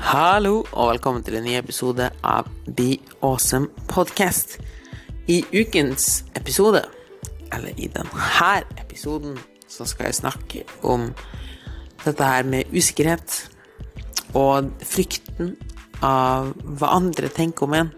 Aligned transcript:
Hallo, 0.00 0.62
og 0.72 0.94
velkommen 0.94 1.20
til 1.20 1.34
en 1.36 1.44
ny 1.44 1.58
episode 1.58 2.06
av 2.24 2.46
Be 2.64 2.94
Awesome 3.20 3.68
Podcast. 3.86 4.54
I 5.28 5.42
ukens 5.52 6.24
episode, 6.34 6.80
eller 7.52 7.76
i 7.76 7.90
denne 7.92 8.54
episoden, 8.80 9.36
så 9.68 9.84
skal 9.84 10.08
jeg 10.08 10.16
snakke 10.16 10.62
om 10.88 11.10
dette 12.06 12.24
her 12.24 12.48
med 12.48 12.72
usikkerhet 12.72 13.36
og 14.32 14.72
frykten 14.88 15.52
av 16.00 16.48
hva 16.64 16.94
andre 16.96 17.28
tenker 17.28 17.68
om 17.68 17.76
en. 17.82 17.92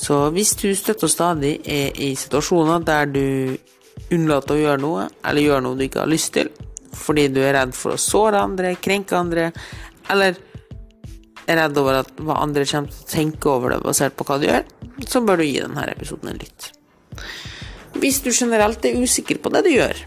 Så 0.00 0.30
hvis 0.32 0.56
du 0.56 0.70
støtter 0.74 1.12
stadig 1.12 1.58
er 1.60 1.92
i 1.92 2.14
situasjoner 2.16 2.88
der 2.88 3.12
du 3.12 3.26
unnlater 4.16 4.56
å 4.56 4.64
gjøre 4.64 4.80
noe, 4.80 5.10
eller 5.28 5.44
gjør 5.44 5.68
noe 5.68 5.76
du 5.76 5.84
ikke 5.90 6.06
har 6.06 6.10
lyst 6.16 6.32
til, 6.40 6.48
fordi 6.96 7.28
du 7.28 7.42
er 7.44 7.58
redd 7.60 7.76
for 7.76 7.94
å 7.94 8.00
såre 8.00 8.40
andre, 8.40 8.78
krenke 8.80 9.12
andre, 9.20 9.50
eller 10.08 10.40
er 11.46 11.60
redd 11.60 11.78
over 11.80 12.00
at 12.02 12.10
hva 12.18 12.40
andre 12.42 12.66
kommer 12.68 12.92
til 12.92 13.04
å 13.04 13.10
tenke 13.10 13.52
over 13.52 13.74
det 13.74 13.82
basert 13.84 14.16
på 14.18 14.26
hva 14.26 14.38
du 14.40 14.48
gjør, 14.48 14.66
så 15.06 15.22
bør 15.24 15.40
du 15.40 15.46
gi 15.46 15.62
denne 15.62 15.86
episoden 15.92 16.32
en 16.32 16.40
lytt. 16.42 16.70
Hvis 17.96 18.20
du 18.24 18.30
generelt 18.32 18.84
er 18.84 18.98
usikker 19.00 19.40
på 19.40 19.52
det 19.54 19.64
du 19.66 19.72
gjør, 19.72 20.02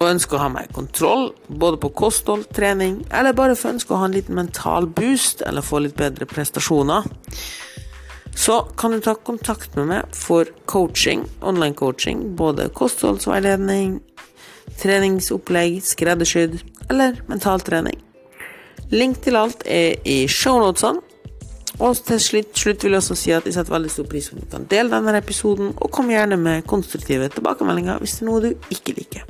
og 0.00 0.08
ønsker 0.08 0.38
å 0.38 0.44
ha 0.44 0.50
mer 0.52 0.68
kontroll, 0.72 1.30
både 1.48 1.80
på 1.82 1.90
kosthold, 1.96 2.46
trening, 2.56 3.02
eller 3.12 3.36
bare 3.36 3.56
for 3.58 3.74
ønsker 3.74 3.96
å 3.96 4.00
ha 4.00 4.08
en 4.08 4.16
liten 4.16 4.38
mental 4.38 4.88
boost, 4.88 5.42
eller 5.44 5.64
få 5.64 5.82
litt 5.84 5.98
bedre 5.98 6.28
prestasjoner, 6.28 7.08
så 8.40 8.62
kan 8.80 8.94
du 8.94 9.02
ta 9.04 9.12
kontakt 9.14 9.74
med 9.76 9.90
meg 9.90 10.14
for 10.16 10.48
coaching, 10.70 11.26
online 11.44 11.76
coaching, 11.76 12.30
både 12.38 12.70
kostholdsveiledning, 12.72 13.98
treningsopplegg, 14.80 15.82
skreddersydd 15.84 16.60
eller 16.88 17.20
mentaltrening. 17.28 17.98
Link 18.90 19.20
til 19.24 19.38
alt 19.38 19.62
er 19.66 20.00
i 20.04 20.24
shownotesene. 20.28 21.04
Og 21.80 21.96
til 22.04 22.20
slutt, 22.20 22.84
vil 22.84 22.92
jeg 22.92 23.00
også 23.00 23.16
si 23.16 23.30
at 23.32 23.46
jeg 23.48 23.54
setter 23.56 23.72
veldig 23.72 23.90
stor 23.90 24.08
pris 24.10 24.28
på 24.28 24.36
om 24.36 24.42
du 24.42 24.48
kan 24.52 24.66
dele 24.68 24.92
denne 24.92 25.16
episoden, 25.16 25.72
og 25.76 25.90
kom 25.94 26.10
gjerne 26.12 26.36
med 26.36 26.66
konstruktive 26.68 27.30
tilbakemeldinger 27.32 28.02
hvis 28.02 28.18
det 28.18 28.26
er 28.26 28.28
noe 28.28 28.42
du 28.44 28.72
ikke 28.74 28.96
liker. 28.98 29.24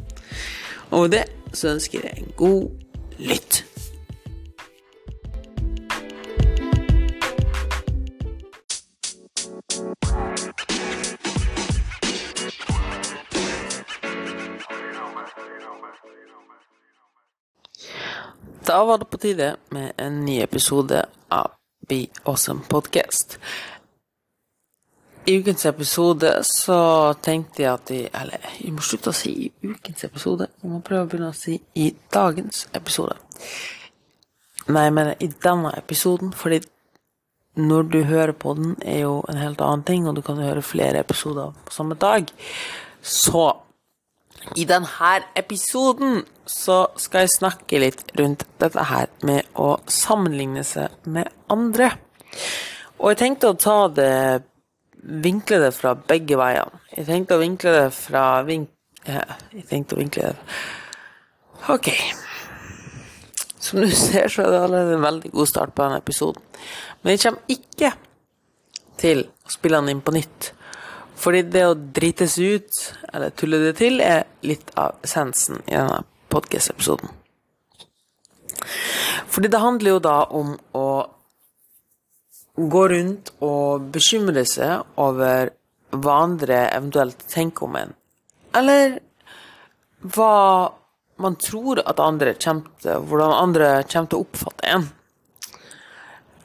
Og 0.90 1.04
med 1.06 1.14
det 1.14 1.24
så 1.54 1.74
ønsker 1.76 2.02
jeg 2.02 2.24
en 2.24 2.32
god 2.36 2.70
lytt. 3.22 3.64
Da 18.70 18.84
var 18.84 18.98
det 18.98 19.04
på 19.04 19.18
tide 19.18 19.56
med 19.68 19.92
en 19.96 20.24
ny 20.24 20.40
episode 20.40 21.06
av 21.28 21.50
Be 21.88 22.06
Awesome 22.22 22.60
Podcast. 22.68 23.38
I 25.24 25.38
ukens 25.38 25.66
episode 25.66 26.30
så 26.46 26.76
tenkte 27.18 27.64
jeg 27.64 27.72
at 27.72 27.90
jeg 27.90 28.12
Eller 28.14 28.44
jeg 28.60 28.70
må 28.76 28.84
slutte 28.86 29.10
å 29.10 29.16
si 29.16 29.32
i 29.32 29.48
ukens 29.72 30.06
episode. 30.06 30.46
Jeg 30.62 30.70
må 30.70 30.78
prøve 30.86 31.02
å 31.02 31.08
begynne 31.10 31.32
å 31.32 31.38
si 31.40 31.56
i 31.74 31.88
dagens 32.14 32.68
episode. 32.78 33.16
Nei, 34.68 34.84
jeg 34.86 34.94
mener 35.00 35.18
i 35.18 35.30
denne 35.48 35.74
episoden, 35.82 36.30
fordi 36.30 36.60
når 37.58 37.90
du 37.90 37.98
hører 38.04 38.36
på 38.38 38.54
den, 38.54 38.76
er 38.86 39.00
jo 39.00 39.16
en 39.26 39.42
helt 39.42 39.66
annen 39.66 39.82
ting, 39.82 40.06
og 40.06 40.14
du 40.14 40.22
kan 40.22 40.38
høre 40.38 40.62
flere 40.62 41.02
episoder 41.02 41.58
på 41.66 41.74
samme 41.74 41.98
dag. 41.98 42.30
Så 43.02 43.48
i 44.56 44.64
denne 44.68 45.10
episoden 45.38 46.22
så 46.48 46.82
skal 46.98 47.26
jeg 47.26 47.36
snakke 47.36 47.80
litt 47.82 48.04
rundt 48.18 48.46
dette 48.62 48.84
her 48.90 49.10
med 49.26 49.46
å 49.60 49.74
sammenligne 49.90 50.64
seg 50.66 50.94
med 51.06 51.30
andre. 51.52 51.92
Og 52.98 53.12
jeg 53.12 53.20
tenkte 53.24 53.52
å 53.52 53.58
ta 53.58 53.80
det 53.92 54.14
Vinkle 55.00 55.56
det 55.62 55.70
fra 55.72 55.94
begge 55.96 56.36
veiene. 56.36 56.82
Jeg 56.92 57.06
tenkte 57.06 57.38
å 57.38 57.40
vinkle 57.40 57.70
det 57.72 57.86
fra 57.96 58.42
vink... 58.44 58.68
Jeg 59.00 59.64
tenkte 59.70 59.96
å 59.96 60.00
vinkle 60.02 60.28
det 60.28 61.70
Ok. 61.72 61.88
Som 63.60 63.80
du 63.80 63.88
ser, 63.88 64.28
så 64.28 64.44
er 64.44 64.52
det 64.52 64.60
allerede 64.60 64.98
en 64.98 65.06
veldig 65.06 65.32
god 65.32 65.48
start 65.48 65.72
på 65.72 65.86
denne 65.86 66.02
episoden. 66.02 66.44
Men 67.00 67.16
jeg 67.16 67.22
kommer 67.24 67.56
ikke 67.56 67.94
til 69.00 69.24
å 69.24 69.52
spille 69.52 69.80
den 69.80 69.94
inn 69.94 70.04
på 70.04 70.14
nytt. 70.16 70.52
Fordi 71.20 71.42
det 71.52 71.66
å 71.68 71.76
drites 71.76 72.38
ut, 72.38 72.80
eller 73.12 73.32
tulle 73.36 73.60
det 73.60 73.74
til, 73.80 74.00
er 74.00 74.24
litt 74.46 74.72
av 74.80 74.96
essensen 75.04 75.60
i 75.66 75.74
denne 75.74 76.02
podkast-episoden. 76.32 77.12
Fordi 79.30 79.50
det 79.52 79.60
handler 79.60 79.96
jo 79.96 80.02
da 80.04 80.16
om 80.36 80.54
å 80.76 80.88
gå 82.60 82.82
rundt 82.92 83.32
og 83.44 83.90
bekymre 83.94 84.44
seg 84.48 85.00
over 85.00 85.52
hva 85.90 86.16
andre 86.24 86.64
eventuelt 86.70 87.24
tenker 87.30 87.66
om 87.68 87.78
en. 87.80 87.94
Eller 88.56 88.98
hva 90.00 90.34
man 91.20 91.36
tror 91.36 91.82
at 91.84 92.00
andre 92.00 92.32
kommer 92.40 92.70
til 92.80 93.04
Hvordan 93.10 93.34
andre 93.36 93.68
kommer 93.90 94.10
til 94.10 94.18
å 94.18 94.24
oppfatte 94.24 94.70
en. 94.72 94.86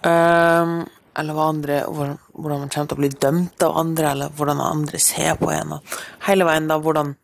Um, 0.06 0.74
eller 1.18 1.38
hva 1.38 1.46
andre, 1.50 1.78
hvordan, 1.88 2.18
hvordan, 2.36 2.66
man 2.66 2.70
kommer 2.70 2.90
til 2.92 2.98
å 2.98 3.02
bli 3.02 3.10
dømt 3.10 3.66
av 3.66 3.78
andre, 3.80 4.12
eller 4.12 4.38
hvordan 4.38 4.62
andre 4.64 5.00
ser 5.02 5.38
på 5.40 5.52
en. 5.54 5.78
Hele 6.28 6.48
veien 6.48 6.72
da 6.72 6.80
hvordan 6.82 7.16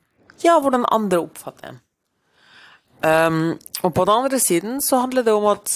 Ja, 0.41 0.55
hvordan 0.57 0.87
andre 0.89 1.19
oppfatter 1.21 1.67
en. 1.69 1.81
Um, 3.01 3.59
og 3.81 3.93
på 3.93 4.05
den 4.05 4.23
andre 4.23 4.39
siden 4.41 4.79
så 4.81 5.03
handler 5.03 5.25
det 5.25 5.33
om 5.33 5.45
at 5.51 5.75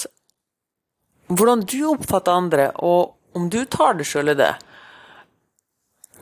hvordan 1.26 1.62
du 1.66 1.80
oppfatter 1.92 2.34
andre, 2.34 2.70
og 2.74 3.14
om 3.38 3.48
du 3.50 3.64
tar 3.70 3.94
det 3.98 4.06
sjøl 4.08 4.32
i 4.32 4.38
det. 4.38 4.52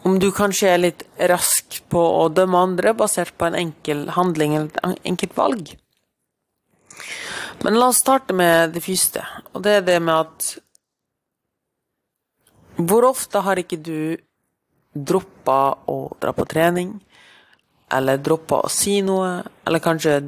Om 0.04 0.18
du 0.20 0.28
kanskje 0.36 0.68
er 0.74 0.82
litt 0.82 1.04
rask 1.32 1.78
på 1.92 2.00
å 2.00 2.28
dømme 2.32 2.60
andre 2.68 2.92
basert 2.96 3.32
på 3.40 3.48
en 3.48 3.56
enkel 3.56 4.06
handling 4.16 4.56
eller 4.56 4.68
et 4.72 5.08
enkelt 5.12 5.36
valg. 5.36 5.72
Men 7.64 7.78
la 7.80 7.88
oss 7.92 8.02
starte 8.02 8.36
med 8.36 8.74
det 8.74 8.82
første, 8.84 9.24
og 9.54 9.64
det 9.64 9.78
er 9.78 9.86
det 9.86 10.00
med 10.04 10.26
at 10.26 10.48
Hvor 12.76 13.06
ofte 13.06 13.42
har 13.44 13.60
ikke 13.60 13.78
du 13.78 14.16
droppa 14.94 15.58
å 15.90 15.98
dra 16.22 16.32
på 16.34 16.46
trening, 16.50 16.96
eller 17.94 18.22
droppa 18.22 18.64
å 18.64 18.72
si 18.72 19.00
noe, 19.04 19.42
eller 19.66 19.82
kanskje 19.82 20.18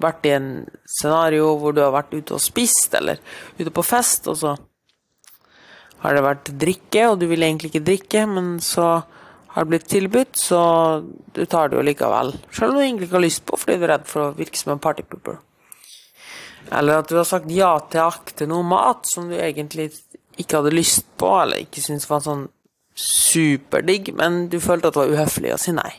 vært 0.00 0.28
i 0.28 0.34
en 0.36 0.48
scenario 0.88 1.54
hvor 1.60 1.74
du 1.76 1.82
har 1.82 1.94
vært 1.94 2.14
ute 2.14 2.36
og 2.36 2.42
spist, 2.44 2.94
eller 2.96 3.20
ute 3.58 3.72
på 3.72 3.84
fest, 3.84 4.28
og 4.28 4.38
så 4.40 4.54
har 6.02 6.16
det 6.16 6.24
vært 6.24 6.52
drikke, 6.60 7.06
og 7.10 7.20
du 7.20 7.26
vil 7.30 7.44
egentlig 7.44 7.72
ikke 7.72 7.86
drikke, 7.86 8.24
men 8.30 8.56
så 8.64 8.88
har 9.56 9.64
det 9.64 9.72
blitt 9.72 9.88
tilbudt, 9.88 10.36
så 10.36 10.60
du 11.32 11.44
tar 11.48 11.70
det 11.72 11.78
jo 11.78 11.84
likevel. 11.86 12.34
Selv 12.52 12.74
om 12.74 12.76
du 12.76 12.84
egentlig 12.84 13.08
ikke 13.08 13.16
har 13.16 13.24
lyst 13.24 13.44
på, 13.48 13.56
fordi 13.56 13.78
du 13.80 13.86
er 13.86 13.94
redd 13.94 14.08
for 14.08 14.26
å 14.26 14.34
virke 14.36 14.60
som 14.60 14.74
en 14.74 14.82
partypooper. 14.84 15.40
Eller 16.76 17.00
at 17.00 17.08
du 17.08 17.16
har 17.16 17.28
sagt 17.28 17.48
ja 17.54 17.70
til 17.88 18.04
akk 18.04 18.34
til 18.36 18.50
noe 18.50 18.66
mat 18.66 19.08
som 19.08 19.30
du 19.30 19.36
egentlig 19.38 19.92
ikke 20.36 20.60
hadde 20.60 20.74
lyst 20.74 21.06
på, 21.20 21.30
eller 21.42 21.62
ikke 21.64 21.82
syntes 21.84 22.08
var 22.10 22.24
sånn 22.24 22.46
superdigg, 22.96 24.12
men 24.16 24.46
du 24.52 24.58
følte 24.62 24.88
at 24.90 24.96
det 24.96 25.02
var 25.02 25.14
uhøflig 25.14 25.54
å 25.54 25.60
si 25.60 25.74
nei. 25.76 25.90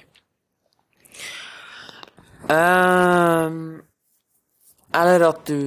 Uh, 2.47 3.81
eller 4.95 5.25
at 5.27 5.41
du 5.49 5.59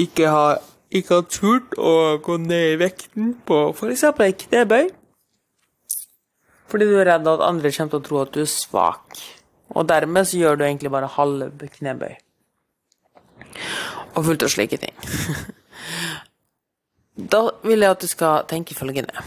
ikke 0.00 0.28
har 0.30 0.60
ikke 0.92 1.18
har 1.20 1.28
turt 1.32 1.76
å 1.80 1.92
gå 2.24 2.36
ned 2.42 2.74
i 2.74 2.80
vekten 2.82 3.32
på 3.48 3.62
f.eks. 3.72 4.04
knebøy. 4.44 4.90
Fordi 6.68 6.88
du 6.88 6.98
er 7.00 7.08
redd 7.08 7.28
at 7.28 7.44
andre 7.44 7.72
kommer 7.72 7.94
til 7.94 8.00
å 8.00 8.04
tro 8.08 8.20
at 8.22 8.34
du 8.34 8.42
er 8.44 8.50
svak. 8.50 9.22
Og 9.72 9.88
dermed 9.88 10.28
så 10.28 10.40
gjør 10.40 10.60
du 10.60 10.66
egentlig 10.66 10.92
bare 10.92 11.08
halv 11.14 11.64
knebøy. 11.78 12.12
Og 14.12 14.24
fullt 14.28 14.44
av 14.44 14.52
slike 14.52 14.80
ting. 14.80 14.96
da 17.12 17.42
vil 17.62 17.84
jeg 17.84 17.94
at 17.96 18.04
du 18.04 18.08
skal 18.08 18.46
tenke 18.48 18.76
følgende 18.76 19.24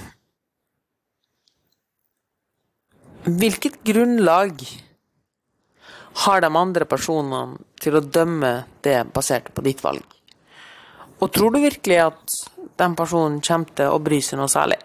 Hvilket 3.26 3.80
grunnlag 3.86 4.60
har 6.26 6.42
de 6.42 6.50
andre 6.50 6.86
personene 6.86 7.58
til 7.82 7.98
å 7.98 8.04
dømme 8.06 8.52
det 8.86 9.00
basert 9.16 9.50
på 9.50 9.64
ditt 9.66 9.82
valg? 9.82 10.04
Og 11.18 11.32
tror 11.34 11.56
du 11.56 11.64
virkelig 11.64 11.98
at 12.04 12.36
den 12.78 12.94
personen 12.96 13.40
kommer 13.42 13.74
til 13.80 13.90
å 13.90 14.02
bry 14.04 14.20
seg 14.22 14.38
noe 14.38 14.52
særlig? 14.52 14.78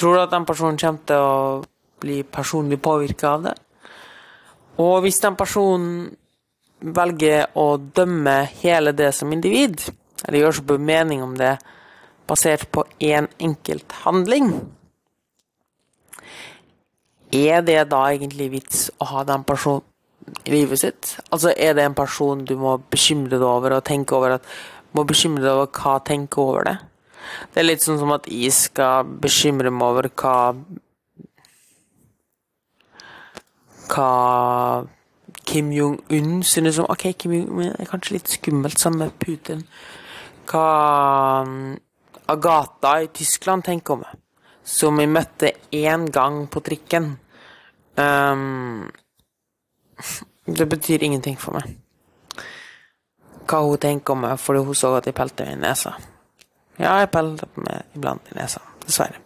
Tror 0.00 0.16
du 0.16 0.22
at 0.22 0.32
den 0.32 0.46
personen 0.48 0.80
kommer 0.80 1.04
til 1.10 1.26
å 1.28 1.36
bli 2.00 2.22
personlig 2.24 2.80
påvirka 2.82 3.34
av 3.34 3.44
det? 3.50 3.54
Og 4.80 5.02
hvis 5.04 5.20
den 5.22 5.36
personen 5.38 6.08
velger 6.80 7.52
å 7.60 7.76
dømme 7.76 8.40
hele 8.62 8.96
det 8.96 9.12
som 9.14 9.32
individ, 9.32 9.84
eller 10.24 10.40
gjør 10.40 10.58
seg 10.58 10.68
på 10.68 10.78
mening 10.80 11.22
om 11.24 11.36
det 11.38 11.56
basert 12.28 12.70
på 12.72 12.84
én 13.00 13.24
en 13.24 13.28
enkelt 13.50 13.92
handling, 14.04 14.52
er 17.34 17.64
det 17.66 17.80
da 17.90 18.04
egentlig 18.12 18.50
vits 18.52 18.86
å 19.02 19.08
ha 19.10 19.24
den 19.26 19.44
personen 19.44 19.84
i 20.46 20.54
livet 20.54 20.80
sitt? 20.80 21.16
Altså, 21.30 21.52
er 21.52 21.74
det 21.76 21.84
en 21.84 21.96
person 21.96 22.44
du 22.46 22.54
må 22.56 22.76
bekymre 22.90 23.36
deg 23.36 23.44
over 23.44 23.76
og 23.76 23.84
tenke 23.84 24.16
over 24.16 24.38
at 24.38 24.54
Må 24.94 25.02
bekymre 25.02 25.42
deg 25.42 25.50
over 25.50 25.66
hva 25.74 25.96
tenker 26.06 26.38
over 26.38 26.68
det? 26.68 26.76
Det 27.50 27.60
er 27.60 27.66
litt 27.66 27.82
sånn 27.82 27.98
som 27.98 28.12
at 28.14 28.28
jeg 28.30 28.54
skal 28.54 29.08
bekymre 29.24 29.72
meg 29.74 29.88
over 29.88 30.08
hva 30.22 30.36
Hva 33.90 34.10
Kim 35.44 35.72
Jong-un 35.74 36.44
synes 36.46 36.78
om 36.78 36.86
Ok, 36.94 37.08
Kim 37.18 37.34
Jong-un 37.34 37.74
er 37.74 37.90
kanskje 37.90 38.16
litt 38.16 38.30
skummelt 38.32 38.78
sammen 38.80 39.08
med 39.08 39.18
Putin. 39.18 39.66
Hva 40.48 41.42
um, 41.44 41.74
Agatha 42.26 42.98
i 43.02 43.08
Tyskland 43.12 43.64
tenker 43.64 43.96
om 43.96 44.04
meg, 44.04 44.20
Som 44.64 44.96
vi 44.96 45.06
møtte 45.06 45.52
én 45.72 46.06
gang 46.10 46.46
på 46.48 46.60
trikken. 46.64 47.18
Um, 47.96 48.90
det 50.58 50.66
betyr 50.68 51.04
ingenting 51.04 51.36
for 51.36 51.58
meg. 51.58 51.76
Hva 53.44 53.60
hun 53.60 53.78
tenker 53.78 54.16
om 54.16 54.24
meg 54.24 54.40
fordi 54.40 54.64
hun 54.64 54.78
så 54.78 54.94
at 54.96 55.06
jeg 55.06 55.16
pelte 55.16 55.44
meg 55.44 55.58
i 55.58 55.62
nesa. 55.66 55.94
Ja, 56.78 56.96
jeg 57.02 57.12
pelte 57.12 57.46
meg 57.60 57.96
iblant 57.96 58.32
i 58.32 58.38
nesa. 58.38 58.64
Dessverre. 58.84 59.20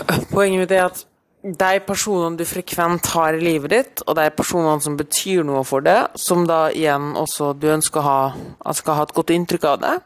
Poenget 0.34 0.60
mitt 0.60 0.76
er 0.76 0.86
at 0.90 1.06
de 1.40 1.80
personene 1.86 2.36
du 2.36 2.44
frekvent 2.44 3.06
har 3.14 3.36
i 3.36 3.40
livet 3.40 3.72
ditt, 3.72 4.02
og 4.04 4.16
de 4.18 4.26
personene 4.36 4.80
som 4.84 4.96
betyr 4.98 5.44
noe 5.48 5.62
for 5.64 5.84
det, 5.84 6.12
som 6.20 6.44
da 6.48 6.68
igjen 6.68 7.14
også 7.16 7.54
du 7.56 7.70
ønsker 7.72 8.02
å 8.02 8.04
ha, 8.04 8.72
skal 8.76 8.98
ha 8.98 9.06
et 9.06 9.14
godt 9.16 9.32
inntrykk 9.32 9.66
av 9.72 9.80
det 9.80 9.96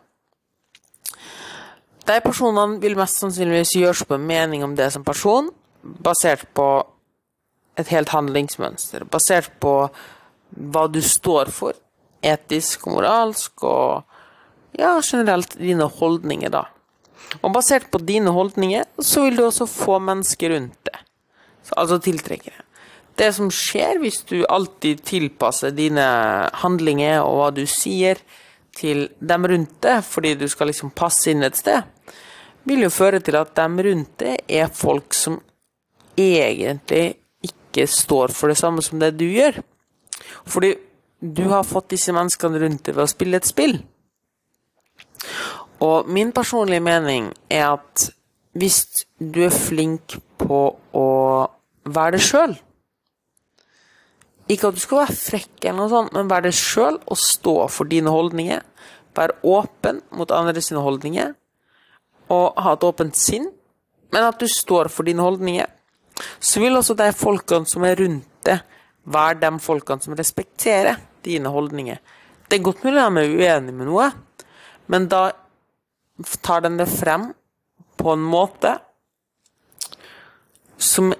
De 2.06 2.18
personene 2.22 2.78
vil 2.82 2.98
mest 2.98 3.18
sannsynligvis 3.18 3.74
gjøre 3.80 3.98
seg 3.98 4.10
på 4.10 4.18
en 4.18 4.26
mening 4.28 4.62
om 4.62 4.76
det 4.78 4.90
som 4.94 5.04
person, 5.04 5.50
basert 5.82 6.46
på 6.54 6.68
et 7.80 7.88
helt 7.90 8.12
handlingsmønster. 8.14 9.06
Basert 9.10 9.50
på 9.58 9.88
hva 10.54 10.84
du 10.86 11.00
står 11.02 11.50
for, 11.50 11.74
etisk 12.22 12.86
og 12.86 13.00
moralsk, 13.00 13.64
og 13.66 14.78
ja, 14.78 15.00
generelt 15.02 15.56
dine 15.58 15.88
holdninger, 15.88 16.52
da. 16.52 16.68
Og 17.40 17.50
basert 17.56 17.88
på 17.90 17.98
dine 17.98 18.30
holdninger, 18.36 18.86
så 19.02 19.24
vil 19.24 19.40
du 19.40 19.48
også 19.48 19.66
få 19.66 19.98
mennesker 20.04 20.54
rundt 20.54 20.78
det 20.86 21.00
altså 21.72 21.98
tiltrekkere. 22.02 22.62
Det 23.14 23.30
som 23.36 23.50
skjer 23.52 24.00
hvis 24.02 24.24
du 24.26 24.40
alltid 24.50 25.04
tilpasser 25.06 25.74
dine 25.74 26.04
handlinger 26.62 27.22
og 27.22 27.38
hva 27.38 27.50
du 27.54 27.62
sier 27.70 28.18
til 28.74 29.06
dem 29.22 29.46
rundt 29.46 29.76
deg, 29.84 30.02
fordi 30.02 30.34
du 30.38 30.48
skal 30.50 30.72
liksom 30.72 30.90
passe 30.96 31.30
inn 31.30 31.46
et 31.46 31.58
sted, 31.58 31.86
vil 32.66 32.86
jo 32.86 32.90
føre 32.90 33.20
til 33.22 33.38
at 33.38 33.52
dem 33.54 33.78
rundt 33.86 34.16
deg 34.24 34.40
er 34.48 34.72
folk 34.72 35.14
som 35.14 35.38
egentlig 36.18 37.20
ikke 37.44 37.86
står 37.90 38.34
for 38.34 38.50
det 38.50 38.58
samme 38.58 38.82
som 38.82 38.98
det 39.02 39.12
du 39.18 39.26
gjør. 39.28 39.60
Fordi 40.50 40.74
du 41.20 41.44
har 41.52 41.66
fått 41.66 41.92
disse 41.94 42.12
menneskene 42.14 42.60
rundt 42.60 42.84
deg 42.88 42.96
ved 42.96 43.06
å 43.06 43.10
spille 43.10 43.38
et 43.38 43.48
spill. 43.48 43.78
Og 45.84 46.08
min 46.10 46.32
personlige 46.34 46.82
mening 46.84 47.30
er 47.52 47.76
at 47.76 48.08
hvis 48.54 49.06
du 49.18 49.40
er 49.46 49.54
flink 49.54 50.16
på 50.38 50.60
å 50.94 51.08
være 51.84 52.16
det 52.16 52.24
sjøl 52.24 52.54
Ikke 54.50 54.70
at 54.70 54.76
du 54.76 54.82
skal 54.82 55.02
være 55.02 55.16
frekk, 55.16 55.54
eller 55.64 55.78
noe 55.80 55.90
sånt, 55.92 56.12
men 56.14 56.30
være 56.30 56.50
det 56.50 56.58
sjøl 56.58 56.98
og 57.00 57.18
stå 57.18 57.54
for 57.72 57.88
dine 57.88 58.12
holdninger. 58.12 58.60
Være 59.16 59.38
åpen 59.48 60.02
mot 60.12 60.34
andre 60.36 60.60
sine 60.62 60.82
holdninger 60.84 61.32
og 62.32 62.60
ha 62.64 62.72
et 62.72 62.84
åpent 62.86 63.16
sinn, 63.16 63.46
men 64.12 64.26
at 64.26 64.40
du 64.40 64.46
står 64.48 64.88
for 64.92 65.08
dine 65.08 65.24
holdninger. 65.24 65.68
Så 66.40 66.62
vil 66.62 66.76
også 66.76 66.96
de 66.98 67.10
folkene 67.16 67.68
som 67.68 67.84
er 67.84 67.98
rundt 68.00 68.28
deg, 68.46 68.60
være 69.04 69.40
de 69.42 69.50
folkene 69.60 70.04
som 70.04 70.16
respekterer 70.16 71.00
dine 71.24 71.52
holdninger. 71.52 71.98
Det 72.48 72.58
er 72.58 72.64
godt 72.64 72.84
mulig 72.84 73.00
de 73.00 73.24
er 73.24 73.34
uenige 73.34 73.76
med 73.76 73.88
noe, 73.88 74.10
men 74.92 75.08
da 75.08 75.30
tar 76.44 76.64
den 76.64 76.78
det 76.80 76.88
frem 76.92 77.32
på 78.00 78.12
en 78.14 78.24
måte 78.24 78.78
som 80.78 81.14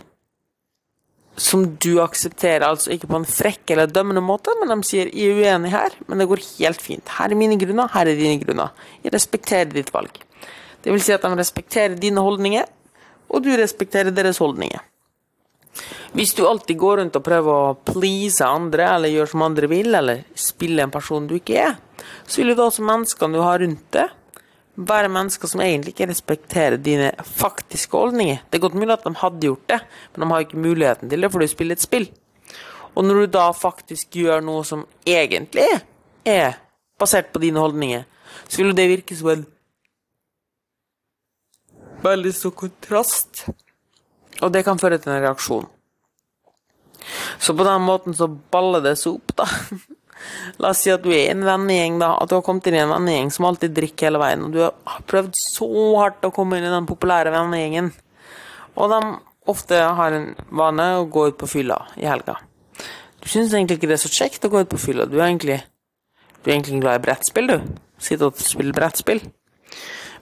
som 1.37 1.65
du 1.83 1.99
aksepterer, 2.03 2.63
altså 2.63 2.93
ikke 2.95 3.09
på 3.11 3.19
en 3.19 3.27
frekk 3.27 3.73
eller 3.75 3.91
dømmende 3.91 4.23
måte, 4.23 4.53
men 4.61 4.71
de 4.71 4.87
sier 4.87 5.11
'jeg 5.11 5.33
er 5.33 5.41
uenig 5.43 5.71
her, 5.71 5.91
men 6.07 6.19
det 6.19 6.29
går 6.29 6.39
helt 6.59 6.81
fint'. 6.81 7.09
Her 7.19 7.31
er 7.31 7.35
mine 7.35 7.59
grunner, 7.59 7.89
her 7.89 8.07
er 8.07 8.15
dine 8.15 8.39
grunner. 8.39 8.71
Jeg 9.03 9.13
respekterer 9.13 9.73
ditt 9.73 9.93
valg. 9.93 10.13
Det 10.83 10.93
vil 10.93 11.01
si 11.01 11.13
at 11.13 11.23
de 11.23 11.29
respekterer 11.29 11.99
dine 11.99 12.21
holdninger, 12.21 12.65
og 13.31 13.43
du 13.43 13.51
respekterer 13.57 14.15
deres 14.15 14.39
holdninger. 14.39 14.81
Hvis 16.15 16.35
du 16.35 16.47
alltid 16.47 16.79
går 16.79 16.99
rundt 16.99 17.17
og 17.17 17.25
prøver 17.25 17.51
å 17.51 17.77
please 17.85 18.45
andre, 18.45 18.95
eller 18.95 19.09
gjøre 19.09 19.31
som 19.33 19.43
andre 19.43 19.67
vil, 19.67 19.95
eller 19.95 20.25
spille 20.37 20.83
en 20.83 20.91
person 20.91 21.27
du 21.27 21.35
ikke 21.35 21.57
er, 21.59 21.77
så 22.27 22.37
vil 22.37 22.53
jo 22.53 22.55
da 22.55 22.69
også 22.69 22.87
menneskene 22.87 23.35
du 23.35 23.43
har 23.43 23.59
rundt 23.59 23.91
deg, 23.91 24.13
være 24.75 25.11
mennesker 25.13 25.51
som 25.51 25.63
egentlig 25.63 25.95
ikke 25.95 26.09
respekterer 26.11 26.77
dine 26.83 27.13
faktiske 27.25 27.97
holdninger. 27.97 28.43
Det 28.51 28.59
er 28.59 28.65
godt 28.67 28.79
mulig 28.79 28.97
at 28.97 29.07
de 29.07 29.15
hadde 29.21 29.47
gjort 29.47 29.69
det, 29.71 29.81
men 30.13 30.25
de 30.25 30.31
har 30.33 30.45
ikke 30.45 30.63
muligheten 30.65 31.11
til 31.11 31.23
det, 31.23 31.31
for 31.33 31.43
du 31.43 31.51
spiller 31.51 31.79
et 31.79 31.85
spill. 31.85 32.09
Og 32.95 33.05
når 33.05 33.15
du 33.21 33.27
da 33.39 33.49
faktisk 33.55 34.15
gjør 34.19 34.43
noe 34.45 34.65
som 34.67 34.85
egentlig 35.07 35.67
er 36.27 36.59
basert 36.99 37.33
på 37.33 37.43
dine 37.43 37.63
holdninger, 37.63 38.05
så 38.49 38.61
vil 38.61 38.73
jo 38.73 38.79
det 38.79 38.89
virke 38.91 39.17
som 39.19 39.31
en 39.33 39.47
veldig 42.05 42.35
stor 42.35 42.55
kontrast. 42.59 43.47
Og 44.43 44.53
det 44.55 44.65
kan 44.67 44.79
føre 44.79 44.99
til 44.99 45.15
en 45.15 45.23
reaksjon. 45.23 45.67
Så 47.39 47.55
på 47.55 47.67
den 47.67 47.83
måten 47.85 48.15
så 48.17 48.29
baller 48.29 48.83
det 48.85 48.97
seg 48.99 49.19
opp, 49.19 49.37
da. 49.39 49.49
La 50.63 50.71
oss 50.71 50.83
si 50.85 50.93
at 50.93 51.03
du 51.05 51.11
er 51.15 51.33
en 51.33 51.45
vennegjeng, 51.47 51.99
da. 52.03 52.15
At 52.21 52.31
du 52.31 52.37
har 52.39 52.45
kommet 52.47 52.67
inn 52.71 52.79
i 52.79 52.83
en 52.83 52.93
vennegjeng 52.93 53.31
som 53.35 53.49
alltid 53.49 53.75
drikker 53.77 54.09
hele 54.09 54.23
veien. 54.23 54.47
Og 54.47 54.55
du 54.55 54.63
har 54.65 55.05
prøvd 55.11 55.37
så 55.41 55.69
hardt 55.99 56.27
å 56.27 56.33
komme 56.35 56.59
inn 56.59 56.69
i 56.69 56.73
den 56.73 56.89
populære 56.89 57.35
vennegjengen. 57.35 57.93
Og 58.75 58.91
de 58.93 59.01
ofte 59.51 59.79
har 59.99 60.17
en 60.17 60.31
vane 60.55 60.89
å 60.99 61.07
gå 61.11 61.29
ut 61.31 61.39
på 61.41 61.51
fylla 61.51 61.79
i 62.01 62.09
helga. 62.09 62.39
Du 63.21 63.31
syns 63.33 63.55
egentlig 63.55 63.79
ikke 63.79 63.89
det 63.91 63.99
er 63.99 64.05
så 64.05 64.13
kjekt 64.13 64.45
å 64.45 64.53
gå 64.53 64.65
ut 64.65 64.73
på 64.73 64.81
fylla. 64.81 65.07
Du 65.09 65.19
er 65.19 65.29
egentlig, 65.29 65.61
du 66.43 66.51
er 66.51 66.57
egentlig 66.57 66.83
glad 66.85 67.01
i 67.01 67.05
brettspill, 67.07 67.49
du. 67.49 67.75
Sitte 68.03 68.29
og 68.29 68.41
spille 68.41 68.75
brettspill. 68.77 69.23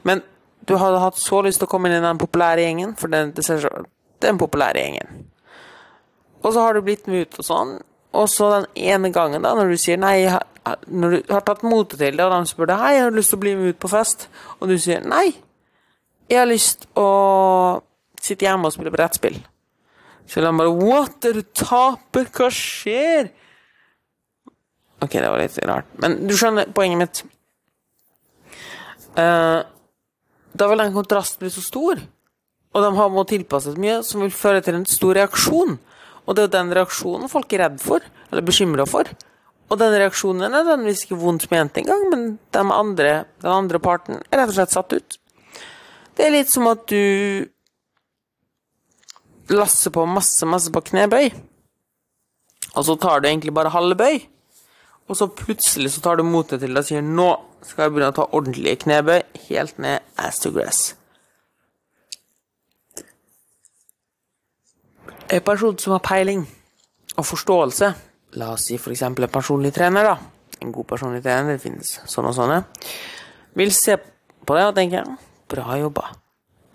Men 0.07 0.23
du 0.69 0.77
hadde 0.79 1.01
hatt 1.03 1.19
så 1.19 1.41
lyst 1.43 1.63
til 1.63 1.67
å 1.67 1.73
komme 1.73 1.91
inn 1.91 1.99
i 1.99 2.05
den 2.05 2.21
populære 2.21 2.67
gjengen, 2.67 2.95
for 2.99 3.11
det, 3.11 3.25
det, 3.37 3.47
så, 3.47 3.59
det 3.59 4.29
er 4.29 4.31
den 4.31 4.43
populære 4.43 4.85
gjengen. 4.85 5.25
Og 6.43 6.55
så 6.55 6.63
har 6.63 6.75
du 6.75 6.85
blitt 6.87 7.09
med 7.11 7.27
ut 7.27 7.41
og 7.43 7.47
sånn, 7.47 7.75
og 8.13 8.29
så 8.29 8.49
den 8.53 8.67
ene 8.93 9.13
gangen, 9.13 9.43
da, 9.45 9.55
når 9.57 9.73
du 9.73 9.79
sier 9.81 10.01
nei, 10.01 10.29
når 10.87 11.15
du 11.15 11.33
har 11.33 11.45
tatt 11.47 11.65
motet 11.67 11.99
til 11.99 12.19
det, 12.19 12.25
og 12.27 12.35
de 12.35 12.51
spør 12.51 12.71
deg 12.71 12.83
hei, 12.83 12.93
har 13.01 13.15
lyst 13.15 13.33
til 13.33 13.41
å 13.41 13.45
bli 13.45 13.55
med 13.59 13.73
ut 13.73 13.81
på 13.83 13.91
fest, 13.93 14.29
og 14.61 14.69
du 14.71 14.77
sier 14.81 15.05
nei, 15.07 15.31
jeg 16.31 16.41
har 16.41 16.49
lyst 16.49 16.87
å 16.99 17.09
sitte 18.23 18.47
hjemme 18.47 18.69
og 18.69 18.75
spille 18.75 18.93
brettspill. 18.95 19.41
Så 20.29 20.41
de 20.41 20.53
bare 20.57 20.73
What, 20.73 21.25
er 21.27 21.41
du 21.41 21.43
taper? 21.57 22.29
Hva 22.33 22.49
skjer? 22.55 23.33
Ok, 25.03 25.17
det 25.19 25.29
var 25.29 25.41
litt 25.43 25.59
rart. 25.67 25.89
Men 26.01 26.21
du 26.29 26.35
skjønner 26.39 26.71
poenget 26.73 27.01
mitt. 27.01 27.23
Uh, 29.19 29.61
da 30.57 30.69
vil 30.71 30.81
den 30.81 30.95
kontrasten 30.95 31.43
bli 31.43 31.51
så 31.53 31.65
stor, 31.65 32.01
og 32.73 32.85
de 32.85 32.93
har 32.97 33.11
må 33.13 33.25
tilpasset 33.29 33.81
mye, 33.81 34.01
som 34.07 34.23
vil 34.23 34.33
føre 34.33 34.63
til 34.65 34.79
en 34.79 34.89
stor 34.89 35.19
reaksjon. 35.19 35.77
Og 36.27 36.35
det 36.35 36.43
er 36.43 36.49
jo 36.49 36.57
den 36.57 36.75
reaksjonen 36.79 37.31
folk 37.31 37.53
er 37.53 37.65
redd 37.67 37.79
for, 37.83 38.05
eller 38.31 38.47
bekymra 38.47 38.87
for. 38.89 39.09
Og 39.73 39.79
den 39.81 39.95
reaksjonen 39.97 40.47
er 40.47 40.53
nødvendigvis 40.53 41.07
ikke 41.07 41.21
vondt 41.23 41.49
ment 41.51 41.79
engang, 41.81 42.03
men 42.13 42.27
den 42.55 42.73
andre, 42.75 43.25
den 43.43 43.53
andre 43.53 43.81
parten 43.83 44.21
er 44.29 44.43
rett 44.43 44.53
og 44.53 44.59
slett 44.59 44.75
satt 44.75 44.93
ut. 44.93 45.19
Det 46.13 46.27
er 46.27 46.35
litt 46.35 46.53
som 46.53 46.69
at 46.69 46.85
du 46.93 47.49
lasser 49.53 49.91
på 49.93 50.05
masse, 50.07 50.47
masse 50.49 50.71
på 50.73 50.85
knebøy, 50.93 51.33
og 52.73 52.85
så 52.87 52.97
tar 52.97 53.21
du 53.21 53.29
egentlig 53.29 53.53
bare 53.55 53.73
halve 53.73 53.97
bøy. 53.99 54.21
Og 55.11 55.19
så 55.19 55.27
plutselig 55.29 55.91
så 55.93 56.01
tar 56.05 56.17
du 56.17 56.25
motet 56.25 56.63
til 56.63 56.73
deg 56.73 56.85
og 56.85 56.89
sier 56.89 57.03
'nå 57.03 57.31
skal 57.67 57.85
jeg 57.85 57.93
begynne 57.93 58.13
å 58.13 58.17
ta 58.17 58.29
ordentlige 58.33 58.81
knebøy', 58.85 59.25
helt 59.49 59.79
ned 59.79 60.01
ass 60.17 60.39
to 60.39 60.51
grass. 60.51 60.95
En 65.33 65.41
person 65.41 65.79
som 65.81 65.95
har 65.95 66.03
peiling 66.05 66.45
og 67.17 67.25
forståelse, 67.25 67.89
la 68.37 68.53
oss 68.53 68.67
si 68.69 68.77
f.eks. 68.77 69.03
en 69.07 69.17
personlig 69.33 69.73
trener, 69.73 70.05
da, 70.05 70.17
en 70.61 70.73
god 70.73 70.89
personlig 70.91 71.23
trener, 71.25 71.57
det 71.57 71.63
finnes 71.63 71.95
sånne 72.09 72.33
og 72.33 72.37
sånne, 72.37 72.59
vil 73.57 73.73
se 73.73 73.97
på 73.97 74.57
det 74.57 74.67
og 74.69 74.75
tenke 74.77 75.05
bra 75.53 75.77
jobba. 75.81 76.11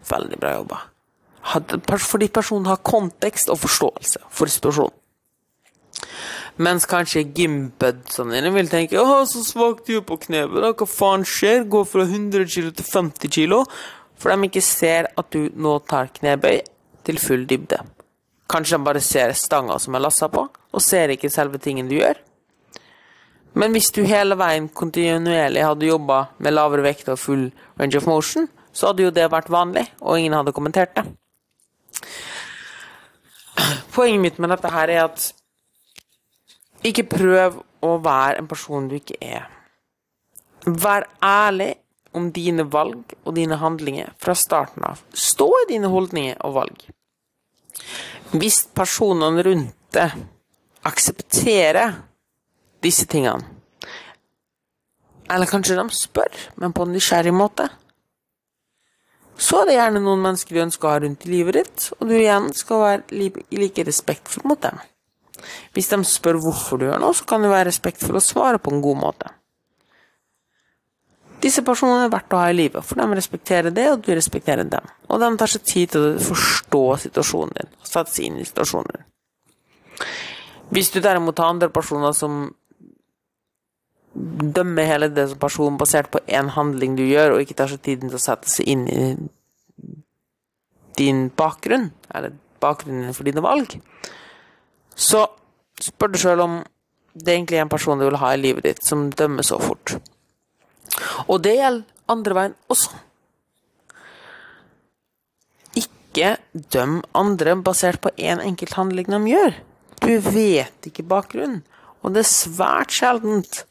Veldig 0.10 0.40
bra 0.42 0.54
jobba. 0.56 0.80
Fordi 2.02 2.28
personen 2.34 2.70
har 2.70 2.82
kontekst 2.86 3.52
og 3.54 3.60
forståelse 3.62 4.26
for 4.30 4.52
situasjonen. 4.52 4.96
Mens 6.58 6.88
kanskje 6.90 7.28
gymbudsene 7.38 8.34
dine 8.34 8.50
vil 8.54 8.70
tenke 8.70 8.98
'Å, 8.98 9.26
så 9.30 9.44
svakt 9.46 9.86
du 9.86 9.98
er 9.98 10.02
på 10.02 10.18
knebøy, 10.18 10.62
da. 10.62 10.74
Hva 10.74 10.88
faen 10.90 11.24
skjer?' 11.24 11.70
Gå 11.70 11.86
fra 11.86 12.02
100 12.02 12.46
kg 12.50 12.74
til 12.74 12.86
50 12.86 13.30
kg. 13.30 13.66
For 14.18 14.34
de 14.34 14.50
ikke 14.50 14.64
ser 14.66 15.06
at 15.16 15.30
du 15.30 15.50
nå 15.54 15.78
tar 15.86 16.10
knebøy 16.10 16.62
til 17.06 17.20
full 17.20 17.46
dybde. 17.46 17.97
Kanskje 18.48 18.78
de 18.78 18.88
bare 18.88 19.04
ser 19.04 19.34
stanga 19.36 19.78
som 19.80 19.96
er 19.98 20.04
lassa 20.06 20.30
på, 20.32 20.46
og 20.48 20.84
ser 20.84 21.12
ikke 21.14 21.32
selve 21.32 21.60
tingen 21.60 21.90
du 21.90 21.98
gjør. 21.98 22.20
Men 23.58 23.74
hvis 23.74 23.90
du 23.96 24.04
hele 24.06 24.38
veien 24.38 24.68
kontinuerlig 24.70 25.64
hadde 25.66 25.90
jobba 25.90 26.20
med 26.44 26.54
lavere 26.54 26.86
vekt 26.86 27.10
og 27.10 27.20
full 27.20 27.48
range 27.80 27.98
of 27.98 28.06
motion, 28.08 28.48
så 28.72 28.92
hadde 28.92 29.08
jo 29.08 29.14
det 29.14 29.26
vært 29.34 29.50
vanlig, 29.50 29.88
og 30.02 30.20
ingen 30.20 30.36
hadde 30.38 30.54
kommentert 30.54 30.94
det. 30.96 31.08
Poenget 33.96 34.22
mitt 34.22 34.40
med 34.40 34.54
dette 34.54 34.70
her 34.70 34.94
er 34.94 35.04
at 35.08 35.32
ikke 36.86 37.08
prøv 37.10 37.58
å 37.84 37.96
være 38.04 38.44
en 38.44 38.50
person 38.50 38.86
du 38.90 38.98
ikke 39.00 39.18
er. 39.24 39.48
Vær 40.68 41.08
ærlig 41.24 41.74
om 42.18 42.30
dine 42.34 42.68
valg 42.70 43.16
og 43.24 43.36
dine 43.38 43.58
handlinger 43.62 44.14
fra 44.22 44.36
starten 44.38 44.86
av. 44.86 45.02
Stå 45.14 45.48
i 45.64 45.68
dine 45.72 45.90
holdninger 45.94 46.38
og 46.46 46.56
valg. 46.62 46.86
Hvis 48.36 48.66
personene 48.76 49.44
rundt 49.46 49.76
deg 49.96 50.18
aksepterer 50.88 51.94
disse 52.84 53.08
tingene, 53.10 53.46
eller 55.28 55.50
kanskje 55.50 55.76
de 55.76 55.86
spør, 55.96 56.36
men 56.60 56.76
på 56.76 56.86
en 56.86 56.94
nysgjerrig 56.96 57.34
måte, 57.36 57.68
så 59.38 59.62
er 59.62 59.68
det 59.68 59.78
gjerne 59.78 60.02
noen 60.02 60.24
mennesker 60.24 60.56
du 60.56 60.64
ønsker 60.64 60.88
å 60.88 60.94
ha 60.96 61.02
rundt 61.04 61.26
i 61.28 61.32
livet 61.32 61.60
ditt, 61.60 61.88
og 61.98 62.10
du 62.10 62.16
igjen 62.18 62.50
skal 62.58 62.84
være 62.84 63.32
like 63.54 63.86
respektfull 63.86 64.48
mot 64.50 64.62
dem. 64.64 64.80
Hvis 65.76 65.92
de 65.92 66.00
spør 66.08 66.40
hvorfor 66.42 66.82
du 66.82 66.88
gjør 66.88 67.04
noe, 67.04 67.16
så 67.16 67.28
kan 67.30 67.44
du 67.44 67.52
være 67.52 67.70
respektfull 67.70 68.18
og 68.18 68.26
svare 68.26 68.62
på 68.62 68.74
en 68.74 68.82
god 68.84 69.00
måte. 69.04 69.30
Disse 71.42 71.62
personene 71.66 72.08
er 72.08 72.14
verdt 72.14 72.34
å 72.34 72.40
ha 72.42 72.48
i 72.50 72.56
livet, 72.56 72.86
for 72.86 72.98
de 72.98 73.18
respekterer 73.18 73.74
det, 73.74 73.86
og 73.94 74.06
du 74.06 74.14
respekterer 74.18 74.66
dem. 74.66 74.88
Og 75.08 75.22
de 75.22 75.30
tar 75.38 75.52
seg 75.52 75.66
tid 75.70 75.94
til 75.94 76.06
å 76.08 76.14
forstå 76.30 76.84
situasjonen 77.04 77.54
din, 77.60 77.76
og 77.78 77.90
sette 77.90 78.16
seg 78.16 78.30
inn 78.30 78.40
i 78.42 78.48
situasjonen 78.48 78.96
din. 78.96 79.06
Hvis 80.74 80.90
du 80.92 81.00
derimot 81.00 81.38
har 81.40 81.54
andre 81.54 81.70
personer 81.72 82.16
som 82.18 82.48
dømmer 84.18 84.90
hele 84.90 85.12
det 85.14 85.28
som 85.30 85.40
personen 85.40 85.78
basert 85.78 86.10
på 86.12 86.24
én 86.26 86.50
handling 86.56 86.98
du 86.98 87.06
gjør, 87.06 87.36
og 87.36 87.44
ikke 87.44 87.60
tar 87.60 87.70
seg 87.72 87.84
tiden 87.86 88.10
til 88.10 88.18
å 88.18 88.24
sette 88.24 88.50
seg 88.50 88.74
inn 88.74 88.88
i 88.90 89.06
din 90.98 91.28
bakgrunn, 91.38 91.92
eller 92.10 92.34
bakgrunnen 92.64 93.14
for 93.14 93.30
dine 93.30 93.44
valg, 93.46 93.78
så 94.98 95.28
spør 95.78 96.14
du 96.14 96.18
sjøl 96.18 96.42
om 96.42 96.60
det 97.14 97.36
egentlig 97.36 97.60
er 97.60 97.68
en 97.68 97.74
person 97.74 98.00
du 98.00 98.08
vil 98.08 98.22
ha 98.22 98.34
i 98.34 98.42
livet 98.42 98.66
ditt, 98.66 98.86
som 98.86 99.10
dømmer 99.14 99.46
så 99.46 99.60
fort. 99.62 100.00
Og 101.28 101.42
det 101.46 101.58
gjelder 101.58 102.12
andre 102.12 102.38
veien 102.38 102.58
også. 102.74 103.02
Ikke 105.78 106.36
døm 106.74 107.00
andre 107.18 107.58
basert 107.62 108.02
på 108.02 108.14
én 108.18 108.38
en 108.38 108.46
enkelt 108.52 108.78
handling 108.78 109.10
de 109.12 109.22
gjør. 109.32 109.58
Du 110.02 110.14
vet 110.30 110.88
ikke 110.90 111.06
bakgrunnen, 111.06 111.64
og 112.06 112.14
det 112.14 112.24
er 112.24 112.30
svært 112.30 112.94
sjeldent 112.94 113.64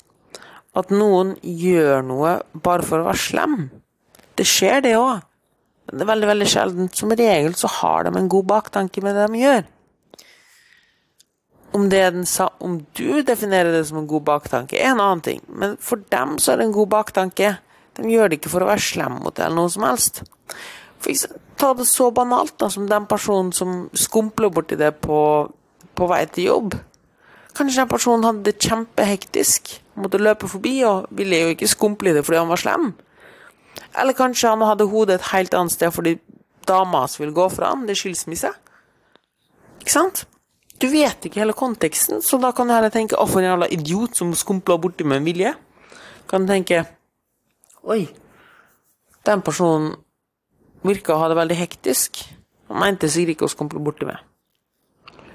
at 0.76 0.90
noen 0.92 1.37
gjør 1.40 2.02
noe 2.04 2.35
bare 2.52 2.85
for 2.85 3.00
å 3.00 3.09
være 3.09 3.23
slem. 3.23 3.56
Det 4.37 4.45
skjer, 4.45 4.83
det 4.85 4.97
òg. 4.99 5.25
Men 5.87 5.99
det 5.99 6.04
er 6.04 6.11
veldig 6.11 6.28
veldig 6.33 6.49
sjeldent. 6.50 6.99
Som 6.99 7.14
regel 7.16 7.54
så 7.56 7.71
har 7.78 8.04
de 8.04 8.12
en 8.18 8.28
god 8.28 8.49
baktanke 8.50 9.02
med 9.04 9.16
det 9.16 9.28
de 9.33 9.40
gjør. 9.40 9.64
Om, 11.76 11.90
den, 11.92 12.25
om, 12.64 12.78
du 12.97 13.23
definerer 13.26 13.75
det 13.75 13.85
som 13.88 14.00
en 14.00 14.09
god 14.09 14.25
baktanke, 14.25 14.78
er 14.80 14.95
en 14.95 15.02
annen 15.02 15.21
ting. 15.25 15.42
Men 15.49 15.76
for 15.83 16.00
dem 16.12 16.38
så 16.40 16.54
er 16.54 16.61
det 16.61 16.71
en 16.71 16.76
god 16.76 16.88
baktanke. 16.95 17.56
De 17.99 18.09
gjør 18.09 18.30
det 18.30 18.38
ikke 18.40 18.52
for 18.54 18.64
å 18.64 18.71
være 18.71 18.85
slem 18.85 19.18
mot 19.21 19.35
deg 19.37 19.49
eller 19.49 19.61
noe 19.61 19.73
som 19.73 19.85
helst. 19.85 20.23
For 21.04 21.26
ta 21.61 21.73
det 21.76 21.87
så 21.88 22.11
banalt 22.14 22.56
da, 22.61 22.71
som 22.73 22.88
den 22.88 23.09
personen 23.09 23.52
som 23.56 23.87
skumpler 23.97 24.52
borti 24.52 24.78
det 24.80 24.95
på, 25.04 25.18
på 25.97 26.09
vei 26.11 26.23
til 26.33 26.49
jobb. 26.50 26.76
Kanskje 27.56 27.83
den 27.83 27.90
personen 27.92 28.26
hadde 28.28 28.45
det 28.45 28.61
kjempehektisk, 28.61 29.75
måtte 29.97 30.21
løpe 30.21 30.49
forbi 30.50 30.78
og 30.85 31.11
ville 31.16 31.40
jo 31.40 31.52
ikke 31.54 31.71
skumple 31.73 32.12
i 32.12 32.16
det 32.16 32.25
fordi 32.26 32.42
han 32.42 32.52
var 32.52 32.61
slem. 32.61 32.90
Eller 33.97 34.16
kanskje 34.16 34.52
han 34.52 34.64
hadde 34.64 34.88
hodet 34.92 35.16
et 35.16 35.30
helt 35.33 35.56
annet 35.56 35.73
sted 35.73 35.92
fordi 35.92 36.18
dama 36.68 37.06
som 37.09 37.25
vil 37.25 37.33
gå 37.37 37.49
fra 37.52 37.73
ham, 37.73 37.87
det 37.87 37.97
er 37.97 38.02
skilsmisse. 38.02 38.52
Ikke 39.80 39.95
sant? 39.95 40.26
Du 40.78 40.88
vet 40.92 41.25
ikke 41.25 41.40
hele 41.40 41.56
konteksten, 41.56 42.21
så 42.23 42.38
da 42.40 42.50
kan 42.52 42.68
du 42.68 42.75
heller 42.75 42.92
tenke 42.92 43.16
'Å, 43.16 43.26
for 43.28 43.40
en 43.40 43.49
jævla 43.49 43.68
idiot 43.73 44.16
som 44.16 44.35
skumpla 44.35 44.76
borti 44.76 45.04
med 45.04 45.18
en 45.18 45.25
vilje'. 45.25 45.54
Kan 46.28 46.47
du 46.47 46.52
tenke 46.52 46.87
'Oi, 47.85 48.09
den 49.25 49.42
personen 49.42 49.97
virka 50.83 51.14
å 51.14 51.18
ha 51.18 51.28
det 51.28 51.37
veldig 51.37 51.56
hektisk'. 51.56 52.25
Han 52.68 52.80
mente 52.80 53.09
sikkert 53.09 53.37
ikke 53.37 53.47
å 53.47 53.54
skumple 53.54 53.80
borti 53.80 54.06
med. 54.06 54.18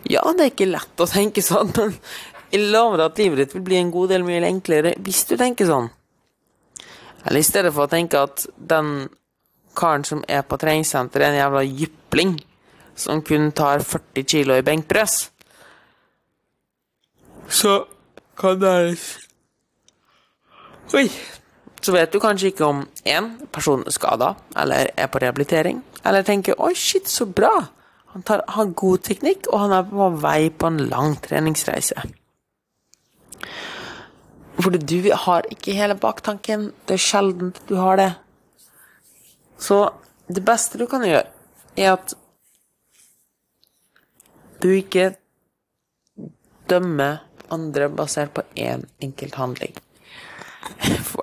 Ja, 0.09 0.21
det 0.33 0.43
er 0.43 0.51
ikke 0.51 0.71
lett 0.71 0.99
å 0.99 1.07
tenke 1.07 1.41
sånn, 1.41 1.71
men 1.77 1.97
jeg 2.51 2.71
lover 2.71 3.05
at 3.05 3.17
livet 3.17 3.37
ditt 3.37 3.55
vil 3.55 3.65
bli 3.65 3.79
en 3.79 3.91
god 3.91 4.09
del 4.09 4.23
mye 4.27 4.43
enklere 4.45 4.95
hvis 4.99 5.25
du 5.29 5.37
tenker 5.37 5.65
sånn. 5.65 5.89
Eller 7.25 7.39
i 7.39 7.47
stedet 7.47 7.73
for 7.73 7.85
å 7.85 7.91
tenke 7.91 8.19
at 8.19 8.45
den 8.57 9.09
karen 9.77 10.03
som 10.03 10.23
er 10.27 10.41
på 10.43 10.57
treningssenteret, 10.59 11.29
er 11.29 11.31
en 11.31 11.39
jævla 11.39 11.61
jypling 11.63 12.39
som 12.95 13.21
kun 13.21 13.51
tar 13.51 13.79
40 13.79 14.23
kilo 14.23 14.55
i 14.55 14.65
benkpress 14.65 15.31
så 17.51 17.85
kan 18.37 18.59
det 18.59 18.97
Oi! 20.93 21.07
Så 21.81 21.93
vet 21.95 22.11
du 22.13 22.19
kanskje 22.21 22.51
ikke 22.51 22.67
om 22.67 22.81
én 23.07 23.29
person 23.51 23.83
er 23.87 23.93
skada 23.95 24.33
eller 24.59 24.91
er 24.97 25.07
på 25.07 25.21
rehabilitering, 25.23 25.81
eller 26.05 26.21
tenker 26.21 26.53
'oi, 26.59 26.75
shit, 26.75 27.09
så 27.09 27.25
bra'. 27.25 27.65
Han 28.13 28.23
tar, 28.23 28.43
har 28.47 28.65
god 28.65 28.97
teknikk, 28.97 29.47
og 29.47 29.59
han 29.59 29.71
er 29.71 29.83
på 29.83 30.09
vei 30.21 30.49
på 30.49 30.67
en 30.67 30.77
lang 30.77 31.15
treningsreise. 31.21 31.95
Fordi 34.59 34.77
du 34.77 35.11
har 35.15 35.47
ikke 35.49 35.73
hele 35.73 35.95
baktanken. 35.95 36.73
Det 36.85 36.93
er 36.93 36.97
sjelden 36.97 37.53
du 37.69 37.75
har 37.75 37.95
det. 37.95 38.13
Så 39.57 39.93
det 40.27 40.45
beste 40.45 40.77
du 40.77 40.85
kan 40.85 41.01
gjøre, 41.07 41.25
er 41.77 41.93
at 41.93 42.13
du 44.61 44.69
ikke 44.75 45.11
dømmer 46.69 47.21
andre 47.51 47.89
basert 47.91 48.33
på 48.35 48.43
én 48.55 48.81
en 48.81 48.85
enkelt 49.01 49.35
handling. 49.35 49.73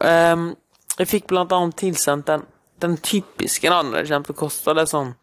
Um, 0.02 0.50
jeg 0.99 1.09
fikk 1.09 1.28
blant 1.30 1.52
annet 1.54 1.78
tilsendt 1.78 2.26
den, 2.28 2.45
den 2.83 2.97
typiske 2.99 3.71
andre 3.73 4.04
kost. 4.35 4.66
Det 4.66 4.83
er 4.83 4.90
sånn 4.90 5.14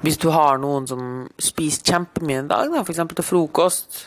Hvis 0.00 0.18
du 0.18 0.30
har 0.32 0.58
noen 0.58 0.86
som 0.88 1.02
spiser 1.36 1.84
kjempemye 1.92 2.40
en 2.40 2.48
dag, 2.48 2.70
da, 2.72 2.80
f.eks. 2.80 3.02
til 3.14 3.26
frokost, 3.26 3.98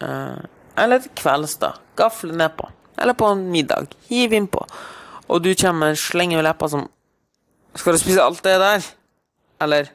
uh, 0.00 0.40
eller 0.76 1.02
til 1.04 1.12
kvelds, 1.16 1.58
da, 1.60 1.74
gafle 1.96 2.32
nedpå, 2.32 2.70
eller 2.96 3.16
på 3.16 3.28
en 3.32 3.42
middag, 3.52 3.92
hiv 4.08 4.32
innpå, 4.32 4.62
og 5.28 5.42
du 5.44 5.50
kommer 5.58 5.98
slenger 5.98 6.40
med 6.40 6.48
leppa 6.48 6.70
som 6.72 6.88
Skal 7.76 7.92
du 7.92 8.00
spise 8.00 8.22
alt 8.24 8.40
det 8.40 8.54
der? 8.56 8.84
Eller 9.60 9.90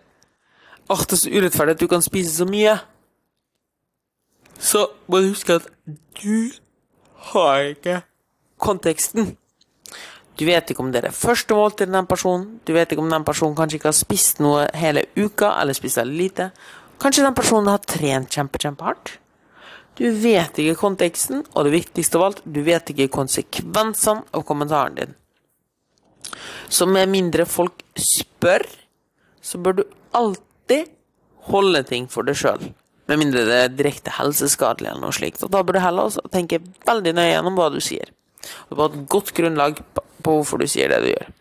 Åh, 0.91 1.03
det 1.07 1.15
er 1.15 1.21
så 1.21 1.31
urettferdig 1.31 1.77
at 1.77 1.83
du 1.83 1.87
kan 1.87 2.03
spise 2.03 2.33
så 2.35 2.47
mye. 2.49 2.73
Så 4.59 4.83
må 5.07 5.21
du 5.21 5.29
huske 5.31 5.61
at 5.61 5.69
du 6.19 6.51
har 7.31 7.69
ikke 7.69 8.01
konteksten. 8.61 9.37
Du 10.35 10.43
vet 10.47 10.73
ikke 10.73 10.83
om 10.83 10.91
det 10.91 11.01
er 11.01 11.07
det 11.09 11.15
første 11.15 11.55
måltidet 11.55 11.87
til 11.87 11.95
den 11.95 12.09
personen. 12.09 12.45
Du 12.67 12.73
vet 12.75 12.91
ikke 12.91 13.03
om 13.03 13.13
den 13.13 13.25
personen 13.27 13.55
kanskje 13.55 13.79
ikke 13.79 13.91
har 13.91 13.97
spist 13.97 14.43
noe 14.43 14.67
hele 14.75 15.05
uka, 15.15 15.53
eller 15.61 15.77
spist 15.77 16.01
veldig 16.01 16.17
lite. 16.17 16.49
Kanskje 17.01 17.25
den 17.25 17.39
personen 17.39 17.71
har 17.71 17.81
trent 17.87 18.35
kjempe, 18.35 18.59
kjempehardt. 18.61 19.15
Du 19.95 20.05
vet 20.23 20.59
ikke 20.59 20.79
konteksten, 20.79 21.45
og 21.53 21.67
det 21.67 21.75
viktigste 21.77 22.19
av 22.19 22.27
alt, 22.27 22.43
du 22.43 22.61
vet 22.67 22.91
ikke 22.91 23.11
konsekvensene 23.15 24.27
av 24.35 24.45
kommentaren 24.47 24.99
din. 24.99 25.17
Så 26.71 26.87
med 26.87 27.11
mindre 27.11 27.47
folk 27.47 27.83
spør, 27.95 28.65
så 29.41 29.59
bør 29.59 29.81
du 29.81 29.85
alltid 30.15 30.47
holde 31.51 31.83
ting 31.87 32.07
for 32.11 32.27
deg 32.27 32.37
sjøl. 32.39 32.71
Med 33.09 33.19
mindre 33.19 33.43
det 33.47 33.57
er 33.57 33.73
direkte 33.73 34.13
helseskadelig 34.15 34.91
eller 34.91 35.03
noe 35.03 35.15
slikt. 35.15 35.43
Og 35.43 35.51
da 35.51 35.63
bør 35.65 35.77
du 35.77 35.83
heller 35.83 36.09
også 36.09 36.23
tenke 36.31 36.61
veldig 36.87 37.15
nøye 37.17 37.31
gjennom 37.33 37.57
hva 37.59 37.69
du 37.73 37.79
sier. 37.83 38.13
Du 38.69 38.77
på 38.77 38.87
et 38.87 38.99
godt 39.11 39.33
grunnlag 39.37 39.81
på 39.91 40.35
hvorfor 40.37 40.61
du 40.61 40.67
sier 40.69 40.91
det 40.91 41.01
du 41.03 41.09
gjør. 41.11 41.31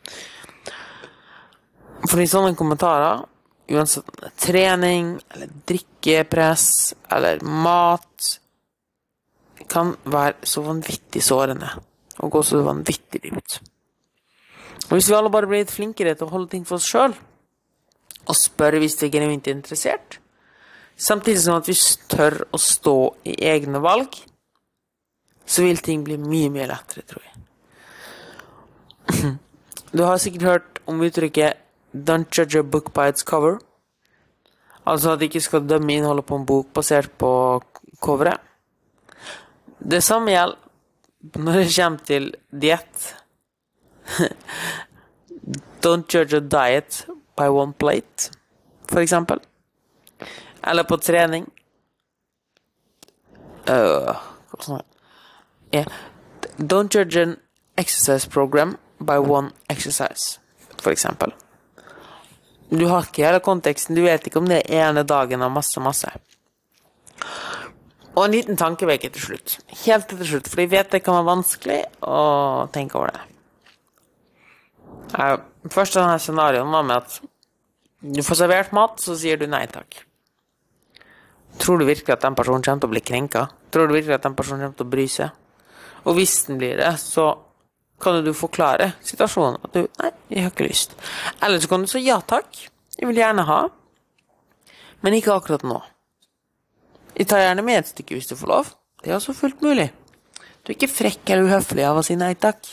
Fordi 2.09 2.27
sånne 2.33 2.57
kommentarer, 2.57 3.23
uansett 3.71 4.09
om 4.09 4.19
det 4.19 4.31
er 4.31 4.37
trening, 4.41 5.11
eller 5.35 5.51
drikkepress, 5.69 6.67
eller 7.13 7.45
mat, 7.45 8.31
kan 9.71 9.93
være 10.11 10.49
så 10.49 10.65
vanvittig 10.65 11.23
sårende. 11.23 11.69
Og 12.21 12.33
gå 12.35 12.43
så 12.45 12.65
vanvittig 12.67 13.21
dypt. 13.23 13.61
Og 14.89 14.97
hvis 14.97 15.11
vi 15.11 15.15
alle 15.15 15.31
bare 15.31 15.47
blir 15.47 15.63
litt 15.63 15.73
flinkere 15.73 16.17
til 16.17 16.27
å 16.27 16.33
holde 16.33 16.51
ting 16.57 16.65
for 16.67 16.81
oss 16.81 16.89
sjøl, 16.89 17.15
og 18.31 18.39
spør 18.39 18.79
hvis 18.79 18.95
vi 19.01 19.09
er 19.09 19.15
genuint 19.19 19.49
interessert, 19.51 20.21
Samtidig 21.01 21.41
som 21.41 21.57
at 21.57 21.69
hvis 21.69 21.81
vi 21.97 22.09
tør 22.13 22.35
å 22.53 22.59
stå 22.61 22.95
i 23.25 23.39
egne 23.49 23.81
valg, 23.81 24.19
så 25.49 25.65
vil 25.65 25.81
ting 25.81 26.03
bli 26.05 26.19
mye, 26.21 26.51
mye 26.53 26.67
lettere, 26.69 27.07
tror 27.09 27.25
jeg. 27.25 27.37
Du 29.91 30.05
har 30.07 30.21
sikkert 30.23 30.47
hørt 30.47 30.79
om 30.87 31.01
uttrykket 31.03 31.57
'don't 31.91 32.31
judge 32.31 32.59
a 32.61 32.63
book 32.63 32.93
by 32.95 33.09
its 33.11 33.25
cover'. 33.27 33.59
Altså 34.87 35.13
at 35.13 35.19
de 35.19 35.27
ikke 35.27 35.41
skal 35.41 35.67
dømme 35.67 35.93
innholdet 35.93 36.27
på 36.27 36.37
en 36.37 36.47
bok 36.47 36.69
basert 36.75 37.11
på 37.19 37.61
coveret. 38.01 38.39
Det 39.81 40.03
samme 40.05 40.31
gjelder 40.31 40.57
når 41.35 41.53
det 41.53 41.75
kommer 41.77 41.99
til 42.07 42.35
diett. 42.53 43.17
Don't 45.85 46.07
judge 46.15 46.37
a 46.37 46.41
diet 46.41 47.07
by 47.41 47.49
one 47.49 47.73
plate, 47.73 48.31
for 48.93 49.01
eksempel. 49.01 49.41
Eller 50.63 50.85
på 50.85 50.97
trening. 50.97 51.47
Uh, 53.69 54.17
yeah. 55.73 55.87
Don't 56.59 56.93
judge 56.93 57.17
an 57.17 57.37
exercise 57.77 58.29
program 58.29 58.77
by 58.99 59.19
one 59.19 59.53
exercise, 59.69 60.39
for 60.83 60.93
eksempel. 60.93 61.33
Du 62.69 62.87
har 62.87 63.09
ikke 63.09 63.25
hele 63.25 63.41
konteksten, 63.41 63.97
du 63.97 64.05
vet 64.05 64.27
ikke 64.27 64.39
om 64.39 64.49
det 64.49 64.61
er 64.61 64.91
ene 64.91 65.03
dagen 65.03 65.43
av 65.43 65.51
masse, 65.51 65.81
masse. 65.83 66.13
Og 68.15 68.25
en 68.27 68.35
liten 68.35 68.59
tankevekker 68.61 69.15
til 69.15 69.31
slutt. 69.31 69.57
Helt 69.87 70.11
til 70.13 70.27
slutt, 70.27 70.51
for 70.51 70.63
jeg 70.63 70.71
vet 70.75 70.93
det 70.93 71.03
kan 71.07 71.17
være 71.19 71.31
vanskelig 71.31 71.81
å 72.05 72.21
tenke 72.75 73.01
over 73.01 73.15
det. 73.17 73.25
Uh, 75.17 75.39
første 75.69 76.01
denne 76.01 76.21
scenarioen 76.23 76.73
var 76.73 76.87
med 76.89 77.03
at 77.03 77.19
du 78.01 78.23
får 78.25 78.39
servert 78.41 78.73
mat, 78.73 78.97
så 79.03 79.17
sier 79.19 79.37
du 79.37 79.45
nei 79.51 79.67
takk. 79.69 79.99
Tror 81.61 81.81
du 81.81 81.85
virkelig 81.85 82.15
at 82.15 82.25
den 82.25 82.37
personen 82.39 82.65
kommer 82.65 82.81
til 82.81 82.89
å 82.89 82.95
bli 82.95 83.03
krenka? 83.05 83.45
Tror 83.75 83.91
du 83.91 83.95
virkelig 83.99 84.17
at 84.17 84.25
den 84.25 84.37
personen 84.39 84.65
kommer 84.65 84.79
til 84.79 84.89
å 84.89 84.95
bry 84.95 85.07
seg? 85.11 85.37
Og 86.09 86.17
hvis 86.17 86.39
den 86.47 86.61
blir 86.61 86.81
det, 86.81 86.95
så 87.03 87.35
kan 88.01 88.25
du 88.25 88.33
forklare 88.33 88.95
situasjonen. 89.05 89.61
At 89.65 89.77
du 89.77 89.85
Nei, 90.01 90.13
jeg 90.33 90.47
har 90.47 90.55
ikke 90.55 90.71
lyst. 90.71 90.97
Eller 91.45 91.61
så 91.61 91.69
kan 91.69 91.85
du 91.85 91.91
si 91.91 92.07
ja 92.07 92.21
takk. 92.25 92.49
Jeg 92.97 93.09
vil 93.11 93.21
gjerne 93.21 93.45
ha. 93.49 93.61
Men 95.05 95.17
ikke 95.17 95.37
akkurat 95.37 95.65
nå. 95.67 95.81
Jeg 97.17 97.29
tar 97.29 97.43
gjerne 97.43 97.65
med 97.67 97.83
et 97.83 97.91
stykke 97.91 98.17
hvis 98.17 98.31
du 98.31 98.37
får 98.39 98.49
lov. 98.49 98.71
Det 99.03 99.11
er 99.11 99.19
også 99.19 99.37
fullt 99.37 99.61
mulig. 99.65 99.91
Du 100.65 100.73
er 100.73 100.77
ikke 100.79 100.93
frekk 100.93 101.33
eller 101.33 101.49
uhøflig 101.51 101.85
av 101.89 102.01
å 102.01 102.05
si 102.05 102.17
nei 102.21 102.33
takk. 102.41 102.65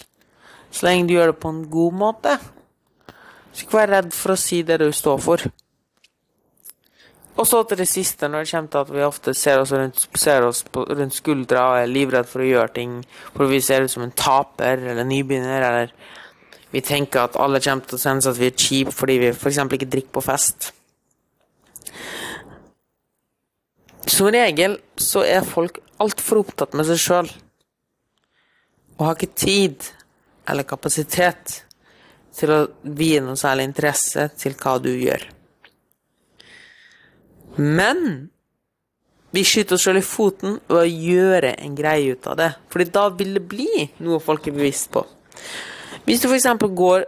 Så 0.72 0.88
lenge 0.88 1.08
du 1.08 1.15
gjør 1.15 1.34
det 1.34 1.41
på 1.41 1.51
en 1.51 1.65
god 1.72 2.00
måte. 2.00 2.38
Så 3.57 3.65
ikke 3.65 3.79
vær 3.79 3.89
redd 3.89 4.11
for 4.13 4.35
å 4.35 4.37
si 4.37 4.59
det 4.61 4.77
du 4.83 4.91
står 4.93 5.21
for. 5.23 5.41
Og 7.37 7.45
så 7.45 7.61
til 7.65 7.79
det 7.81 7.87
siste, 7.89 8.29
når 8.29 8.45
det 8.45 8.51
kommer 8.51 8.69
til 8.73 8.83
at 8.83 8.91
vi 8.93 9.03
ofte 9.05 9.33
ser 9.37 9.61
oss 9.61 9.71
rundt, 9.73 10.05
ser 10.17 10.45
oss 10.45 10.63
på, 10.63 10.83
rundt 10.89 11.17
skuldra 11.17 11.63
og 11.71 11.81
er 11.81 11.89
livredd 11.89 12.29
for 12.29 12.41
å 12.41 12.47
gjøre 12.47 12.73
ting 12.73 12.95
for 13.33 13.49
vi 13.49 13.59
ser 13.61 13.85
ut 13.85 13.93
som 13.93 14.05
en 14.05 14.13
taper 14.13 14.81
eller 14.93 15.05
nybegynner, 15.05 15.65
eller 15.67 15.93
vi 16.73 16.81
tenker 16.85 17.23
at 17.23 17.37
alle 17.41 17.61
kommer 17.61 17.85
til 17.85 17.97
å 17.97 18.01
synes 18.01 18.29
at 18.29 18.37
vi 18.37 18.49
er 18.49 18.57
kjipe 18.57 18.93
fordi 18.93 19.19
vi 19.21 19.29
f.eks. 19.33 19.61
ikke 19.77 19.89
drikker 19.89 20.15
på 20.17 20.25
fest. 20.25 20.71
Som 24.07 24.31
regel 24.33 24.79
så 25.01 25.25
er 25.25 25.45
folk 25.45 25.77
altfor 26.01 26.41
opptatt 26.41 26.77
med 26.77 26.89
seg 26.89 27.01
sjøl 27.01 27.31
og 28.97 29.05
har 29.05 29.17
ikke 29.17 29.37
tid 29.37 29.93
eller 30.49 30.65
kapasitet 30.65 31.61
til 32.38 32.53
å 32.53 32.62
vie 32.98 33.20
noe 33.24 33.39
særlig 33.39 33.67
interesse 33.72 34.29
til 34.38 34.56
hva 34.62 34.77
du 34.82 34.91
gjør. 34.94 35.25
Men 37.58 38.29
vi 39.34 39.44
skyter 39.46 39.75
oss 39.75 39.86
selv 39.88 40.01
i 40.01 40.06
foten 40.06 40.60
ved 40.70 40.79
å 40.79 40.88
gjøre 40.88 41.56
en 41.58 41.75
greie 41.77 42.13
ut 42.15 42.29
av 42.29 42.38
det. 42.39 42.51
Fordi 42.72 42.89
da 42.94 43.08
vil 43.17 43.36
det 43.38 43.44
bli 43.50 43.88
noe 44.06 44.22
folk 44.24 44.48
er 44.48 44.56
bevisst 44.56 44.91
på. 44.94 45.03
Hvis 46.06 46.24
du 46.24 46.29
f.eks. 46.29 46.48
går 46.62 47.06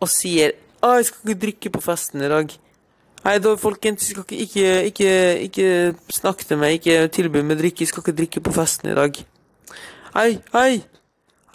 og 0.00 0.10
sier 0.10 0.56
'Å, 0.84 0.98
jeg 0.98 1.04
skal 1.08 1.30
ikke 1.30 1.40
drikke 1.40 1.70
på 1.72 1.80
festen 1.80 2.20
i 2.20 2.28
dag'. 2.28 2.58
Nei, 3.24 3.38
da, 3.40 3.54
folkens, 3.56 4.04
skal 4.04 4.24
ikke, 4.28 4.36
ikke, 4.44 4.72
ikke, 4.90 5.12
ikke 5.46 5.94
snakke 6.12 6.44
til 6.44 6.58
meg, 6.60 6.74
ikke 6.76 7.08
tilby 7.08 7.40
meg 7.40 7.56
drikke, 7.56 7.80
jeg 7.80 7.88
skal 7.88 8.02
ikke 8.02 8.16
drikke 8.18 8.42
på 8.44 8.52
festen 8.52 8.90
i 8.90 8.96
dag. 8.98 9.16
Hei, 10.12 10.42
hei, 10.52 10.84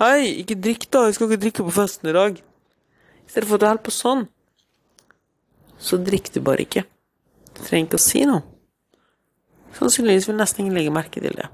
hei, 0.01 0.21
ikke 0.41 0.57
drikk 0.57 0.88
da, 0.89 1.05
jeg 1.05 1.19
skal 1.19 1.29
ikke 1.29 1.43
drikke 1.43 1.67
på 1.67 1.75
festen 1.77 2.10
i 2.10 2.15
dag. 2.15 2.41
I 3.29 3.33
stedet 3.35 3.45
for 3.45 3.59
at 3.59 3.61
du 3.61 3.67
holder 3.69 3.85
på 3.85 3.93
sånn, 3.93 4.23
så 5.79 5.99
drikker 6.01 6.33
du 6.33 6.41
bare 6.41 6.65
ikke. 6.65 6.83
Du 7.53 7.61
trenger 7.61 7.85
ikke 7.85 7.99
å 7.99 8.01
si 8.01 8.23
noe. 8.25 8.41
Sannsynligvis 9.77 10.25
vil 10.27 10.39
nesten 10.39 10.65
ingen 10.65 10.79
legge 10.79 10.93
merke 10.93 11.21
til 11.21 11.37
det. 11.37 11.45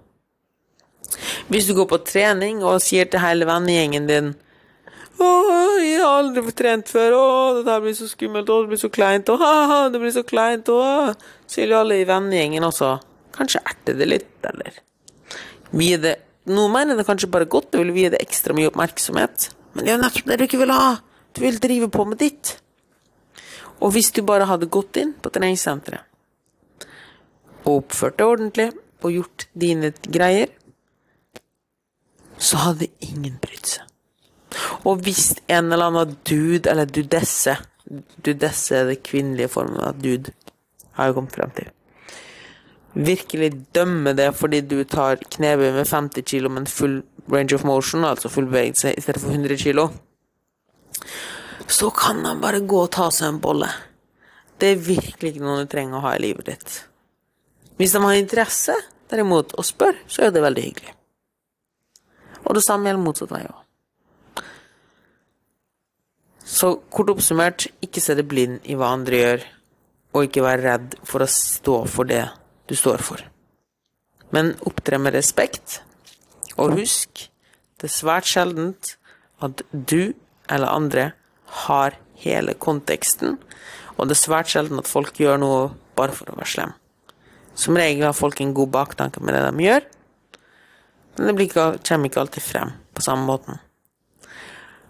Hvis 1.52 1.68
du 1.68 1.76
går 1.76 1.90
på 1.92 2.00
trening 2.08 2.64
og 2.64 2.80
sier 2.82 3.12
til 3.12 3.22
hele 3.22 3.46
vennegjengen 3.46 4.08
din 4.10 4.32
å, 5.16 5.28
jeg 5.80 6.00
har 6.02 6.18
aldri 6.20 6.52
trent 6.56 6.90
før. 6.92 7.14
Å, 7.16 7.28
det 7.60 7.66
der 7.70 7.84
blir 7.84 7.96
så 7.96 8.08
skummelt. 8.10 8.50
Å, 8.52 8.64
det 8.64 8.72
blir 8.74 8.82
så 8.82 8.92
kleint. 8.92 9.30
Å, 9.32 9.38
ha, 9.40 9.78
det 9.92 10.02
blir 10.02 10.12
så 10.12 10.26
kleint. 10.28 10.72
Å, 10.72 11.14
sier 11.52 11.72
jo 11.72 11.80
alle 11.80 12.02
i 12.02 12.08
vennegjengen 12.08 12.66
også. 12.68 12.98
Kanskje 13.36 13.64
erter 13.64 14.00
det 14.00 14.10
litt, 14.10 14.32
eller 14.48 14.80
vie 15.76 16.00
det 16.00 16.22
Noen 16.46 16.76
mener 16.76 16.94
det 16.94 17.08
kanskje 17.08 17.28
bare 17.34 17.48
godt 17.50 17.74
og 17.74 17.82
vil 17.82 17.96
vie 17.96 18.10
det 18.14 18.20
ekstra 18.22 18.54
mye 18.54 18.70
oppmerksomhet. 18.70 19.48
Men 19.74 19.82
det 19.82 19.90
er 19.90 19.96
jo 19.96 20.02
nettopp 20.04 20.28
det 20.30 20.36
du 20.38 20.44
ikke 20.46 20.60
vil 20.62 20.74
ha. 20.76 20.92
Du 21.36 21.42
vil 21.44 21.60
drive 21.60 21.90
på 21.92 22.06
med 22.08 22.22
ditt. 22.24 22.56
Og 23.84 23.92
hvis 23.92 24.12
du 24.16 24.22
bare 24.24 24.48
hadde 24.48 24.72
gått 24.72 24.98
inn 25.02 25.14
på 25.20 25.32
treningssenteret 25.36 26.12
og 27.66 27.80
oppført 27.80 28.20
deg 28.20 28.30
ordentlig 28.30 28.66
og 29.02 29.10
gjort 29.12 29.48
dine 29.58 29.90
greier, 30.06 30.52
så 32.38 32.60
hadde 32.62 32.92
ingen 33.04 33.40
brydd 33.42 33.72
seg. 33.72 33.88
Og 34.86 35.02
hvis 35.04 35.32
en 35.50 35.74
eller 35.74 35.90
annen 35.90 36.14
dude, 36.30 36.70
eller 36.70 36.86
dudesse 36.86 37.58
Dudesse 38.26 38.80
er 38.80 38.88
det 38.90 39.04
kvinnelige 39.06 39.52
formen 39.54 39.78
av 39.86 40.00
dude, 40.02 40.32
har 40.98 41.06
jeg 41.06 41.14
kommet 41.14 41.36
frem 41.36 41.52
til. 41.54 41.68
Virkelig 42.96 43.50
dømme 43.76 44.16
det 44.18 44.32
fordi 44.34 44.64
du 44.66 44.80
tar 44.90 45.22
knebøy 45.22 45.68
med 45.76 45.86
50 45.86 46.26
kilo, 46.26 46.50
men 46.50 46.66
full 46.66 47.04
range 47.30 47.54
of 47.54 47.64
motion, 47.64 48.06
altså 48.06 48.30
full 48.30 48.48
bevegelse, 48.50 48.96
i 48.98 49.02
stedet 49.02 49.22
for 49.22 49.30
100 49.30 49.58
kilo, 49.62 49.90
så 51.68 51.90
kan 51.92 52.26
han 52.26 52.42
bare 52.42 52.60
gå 52.60 52.84
og 52.86 52.92
ta 52.94 53.10
seg 53.14 53.30
en 53.30 53.42
bolle. 53.42 53.70
Det 54.60 54.72
er 54.72 54.84
virkelig 54.84 55.34
ikke 55.34 55.44
noe 55.44 55.64
du 55.64 55.72
trenger 55.72 56.00
å 56.00 56.06
ha 56.06 56.14
i 56.16 56.22
livet 56.24 56.52
ditt. 56.52 56.76
Hvis 57.80 57.96
de 57.96 58.02
har 58.04 58.16
interesse, 58.16 58.76
derimot, 59.12 59.54
og 59.58 59.68
spør, 59.68 59.98
så 60.08 60.26
er 60.26 60.34
det 60.34 60.44
veldig 60.46 60.64
hyggelig. 60.64 60.94
Og 62.46 62.56
det 62.56 62.64
samme 62.66 62.90
gjelder 62.90 63.04
motsatt 63.04 63.34
vei 63.34 63.44
òg. 63.50 63.62
Så 66.46 66.76
kort 66.94 67.10
oppsummert, 67.12 67.66
ikke 67.84 68.04
se 68.04 68.16
deg 68.16 68.30
blind 68.30 68.68
i 68.70 68.78
hva 68.78 68.94
andre 68.96 69.22
gjør, 69.22 69.46
og 70.16 70.28
ikke 70.28 70.46
vær 70.46 70.62
redd 70.64 70.94
for 71.04 71.26
å 71.26 71.30
stå 71.30 71.80
for 71.92 72.08
det 72.08 72.24
du 72.70 72.76
står 72.78 73.04
for. 73.04 73.24
Men 74.32 74.54
opptre 74.70 75.00
med 75.02 75.18
respekt, 75.18 75.82
og 76.56 76.78
husk, 76.80 77.26
det 77.82 77.90
er 77.90 77.98
svært 77.98 78.30
sjeldent 78.30 78.96
at 79.44 79.66
du 79.74 80.14
eller 80.48 80.72
andre 80.72 81.10
har 81.66 81.98
hele 82.22 82.56
konteksten, 82.60 83.38
og 83.96 84.08
det 84.08 84.16
er 84.16 84.24
svært 84.24 84.52
sjelden 84.52 84.82
at 84.82 84.90
folk 84.90 85.20
gjør 85.20 85.40
noe 85.42 85.60
bare 85.96 86.16
for 86.16 86.32
å 86.32 86.38
være 86.40 86.52
slem. 86.52 86.74
Som 87.56 87.78
regel 87.80 88.04
har 88.08 88.18
folk 88.18 88.42
en 88.44 88.56
god 88.56 88.74
baktanke 88.74 89.22
med 89.24 89.36
det 89.36 89.46
de 89.46 89.68
gjør, 89.68 89.86
men 91.16 91.30
det 91.32 91.48
ikke, 91.48 91.68
kommer 91.88 92.12
ikke 92.12 92.26
alltid 92.26 92.44
frem 92.44 92.74
på 92.96 93.04
samme 93.04 93.24
måten. 93.28 93.62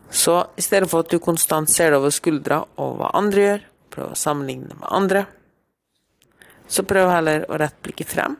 Så 0.10 0.40
i 0.58 0.64
stedet 0.64 0.90
for 0.90 1.04
at 1.04 1.12
du 1.12 1.20
konstant 1.22 1.70
ser 1.70 1.92
deg 1.92 2.00
over 2.00 2.14
skuldra 2.14 2.62
og 2.82 2.98
hva 3.00 3.12
andre 3.18 3.44
gjør, 3.44 3.66
prøv 3.94 4.14
å 4.14 4.18
sammenligne 4.20 4.78
med 4.80 4.90
andre, 4.90 5.26
så 6.68 6.86
prøv 6.88 7.12
heller 7.14 7.46
å 7.50 7.60
rette 7.62 7.84
blikket 7.86 8.10
frem, 8.10 8.38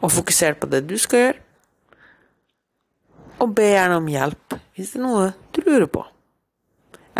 og 0.00 0.10
fokusere 0.10 0.58
på 0.58 0.68
det 0.72 0.82
du 0.88 0.96
skal 0.98 1.26
gjøre, 1.26 1.42
og 3.40 3.52
be 3.56 3.70
gjerne 3.70 4.00
om 4.00 4.08
hjelp 4.10 4.56
hvis 4.76 4.90
det 4.92 4.98
er 4.98 5.04
noe 5.04 5.28
du 5.54 5.62
lurer 5.64 5.86
på. 5.88 6.02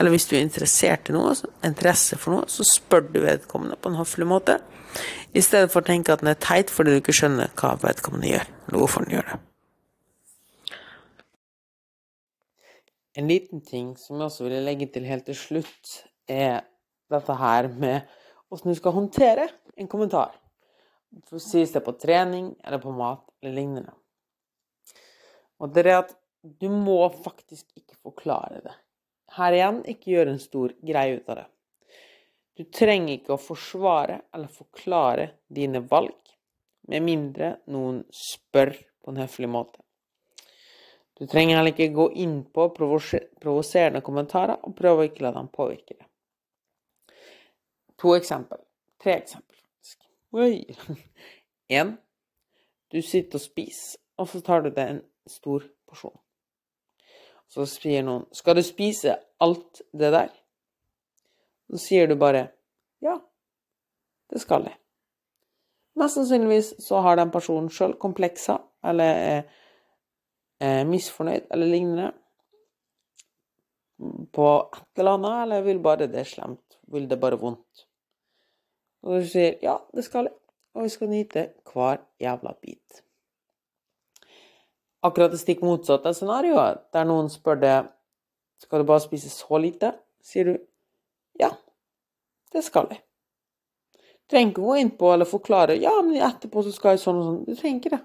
Eller 0.00 0.14
hvis 0.14 0.24
du 0.30 0.32
er 0.38 0.46
interessert 0.46 1.10
i 1.10 1.14
noe, 1.14 1.34
interesse 1.66 2.16
for 2.16 2.32
noe, 2.32 2.48
så 2.48 2.64
spør 2.64 3.04
du 3.12 3.18
vedkommende 3.20 3.76
på 3.76 3.90
en 3.90 3.98
høflig 4.00 4.24
måte, 4.28 4.56
i 5.36 5.42
stedet 5.44 5.68
for 5.70 5.84
å 5.84 5.86
tenke 5.86 6.14
at 6.14 6.22
den 6.24 6.32
er 6.32 6.40
teit 6.40 6.72
fordi 6.72 6.94
du 6.94 7.02
ikke 7.02 7.14
skjønner 7.14 7.52
hva 7.60 7.74
vedkommende 7.82 8.32
gjør, 8.32 8.48
eller 8.66 8.80
hvorfor 8.80 9.04
den 9.04 9.14
gjør 9.18 9.28
det. 9.28 9.38
En 13.20 13.28
liten 13.28 13.60
ting 13.66 13.92
som 14.00 14.16
jeg 14.16 14.30
også 14.30 14.46
ville 14.46 14.64
legge 14.64 14.88
til 14.94 15.06
helt 15.06 15.28
til 15.28 15.36
slutt, 15.36 15.94
er 16.30 16.62
dette 17.10 17.36
her 17.36 17.68
med 17.68 18.08
hvordan 18.48 18.72
du 18.72 18.78
skal 18.78 18.94
håndtere 18.96 19.48
en 19.76 19.90
kommentar. 19.90 20.32
For 21.28 21.42
sies 21.42 21.74
det 21.74 21.82
på 21.84 21.98
trening 21.98 22.54
eller 22.64 22.80
på 22.82 22.94
mat 22.94 23.26
eller 23.42 23.56
lignende. 23.58 23.92
Og 25.60 25.74
det 25.74 25.84
er 25.86 25.98
at 26.00 26.14
du 26.40 26.70
må 26.72 27.02
faktisk 27.20 27.66
ikke 27.76 27.98
forklare 28.00 28.62
det. 28.64 28.76
Her 29.36 29.54
igjen, 29.54 29.82
ikke 29.86 30.14
gjøre 30.14 30.34
en 30.34 30.42
stor 30.42 30.74
greie 30.86 31.18
ut 31.20 31.28
av 31.30 31.42
det. 31.42 31.46
Du 32.58 32.64
trenger 32.76 33.14
ikke 33.14 33.36
å 33.36 33.40
forsvare 33.40 34.18
eller 34.34 34.50
forklare 34.52 35.28
dine 35.48 35.80
valg, 35.90 36.16
med 36.90 37.04
mindre 37.06 37.54
noen 37.70 38.02
spør 38.10 38.74
på 38.74 39.12
en 39.12 39.20
høflig 39.22 39.48
måte. 39.48 39.80
Du 41.20 41.26
trenger 41.28 41.58
heller 41.58 41.74
ikke 41.74 41.92
gå 41.94 42.06
inn 42.16 42.38
på 42.48 42.66
provoserende 42.74 44.00
kommentarer, 44.04 44.56
og 44.64 44.74
prøve 44.76 45.04
å 45.04 45.08
ikke 45.10 45.26
la 45.26 45.34
dem 45.36 45.50
påvirke 45.52 45.98
det. 45.98 46.06
To 48.00 48.14
eksempel. 48.16 48.58
tre 48.98 49.18
eksempel, 49.20 49.56
faktisk. 49.56 50.08
En, 51.70 51.92
du 52.90 52.98
sitter 53.02 53.38
og 53.38 53.44
spiser, 53.44 54.00
og 54.18 54.26
så 54.28 54.40
tar 54.42 54.64
du 54.64 54.72
deg 54.72 54.88
en 54.96 55.02
stor 55.30 55.62
porsjon. 55.86 56.16
Så 57.50 57.66
sier 57.66 58.04
noen 58.06 58.26
'Skal 58.32 58.56
du 58.56 58.62
spise 58.62 59.16
alt 59.40 59.82
det 59.92 60.12
der?' 60.12 60.30
Så 61.70 61.78
sier 61.78 62.06
du 62.06 62.14
bare 62.14 62.48
'Ja, 63.02 63.18
det 64.30 64.40
skal 64.40 64.62
jeg'. 64.62 64.78
Mest 65.96 66.14
sannsynligvis 66.14 66.74
så 66.78 67.00
har 67.00 67.16
den 67.16 67.30
personen 67.30 67.70
sjøl 67.70 67.94
komplekser, 67.98 68.58
eller 68.84 69.04
er, 69.04 69.42
er 70.60 70.84
misfornøyd, 70.84 71.50
eller 71.50 71.66
lignende, 71.66 72.12
på 74.32 74.46
et 74.72 74.98
eller 74.98 75.18
annet, 75.18 75.42
eller 75.42 75.62
vil 75.62 75.82
bare 75.82 76.06
det 76.06 76.26
slemt, 76.26 76.78
vil 76.82 77.10
det 77.10 77.20
bare 77.20 77.38
vondt. 77.38 77.86
Og 79.02 79.20
du 79.20 79.26
sier 79.26 79.58
'ja, 79.62 79.76
det 79.94 80.04
skal 80.04 80.24
jeg', 80.24 80.38
og 80.74 80.82
vi 80.82 80.88
skal 80.88 81.08
nyte 81.08 81.52
hver 81.72 81.96
jævla 82.20 82.52
bit. 82.62 83.02
Akkurat 85.02 85.32
det 85.32 85.40
stikk 85.40 85.62
motsatte 85.64 86.12
scenarioet, 86.12 86.82
der 86.92 87.06
noen 87.08 87.30
spør 87.32 87.60
deg 87.60 87.88
'skal 88.60 88.80
du 88.80 88.84
bare 88.84 89.00
spise 89.00 89.30
så 89.30 89.58
lite', 89.58 89.94
sier 90.20 90.44
du 90.44 90.58
'ja, 91.40 91.50
det 92.52 92.64
skal 92.64 92.88
jeg'. 92.90 93.02
Du 93.96 94.36
trenger 94.36 94.50
ikke 94.50 94.62
gå 94.62 94.74
inn 94.74 94.92
eller 95.00 95.24
forklare 95.24 95.80
'ja, 95.80 96.02
men 96.02 96.16
etterpå 96.16 96.62
så 96.62 96.72
skal 96.72 96.90
jeg 96.90 97.00
sånn 97.00 97.16
og 97.16 97.24
sånn'. 97.24 97.46
Du 97.46 97.54
trenger 97.54 97.80
ikke 97.80 97.96
det. 97.96 98.04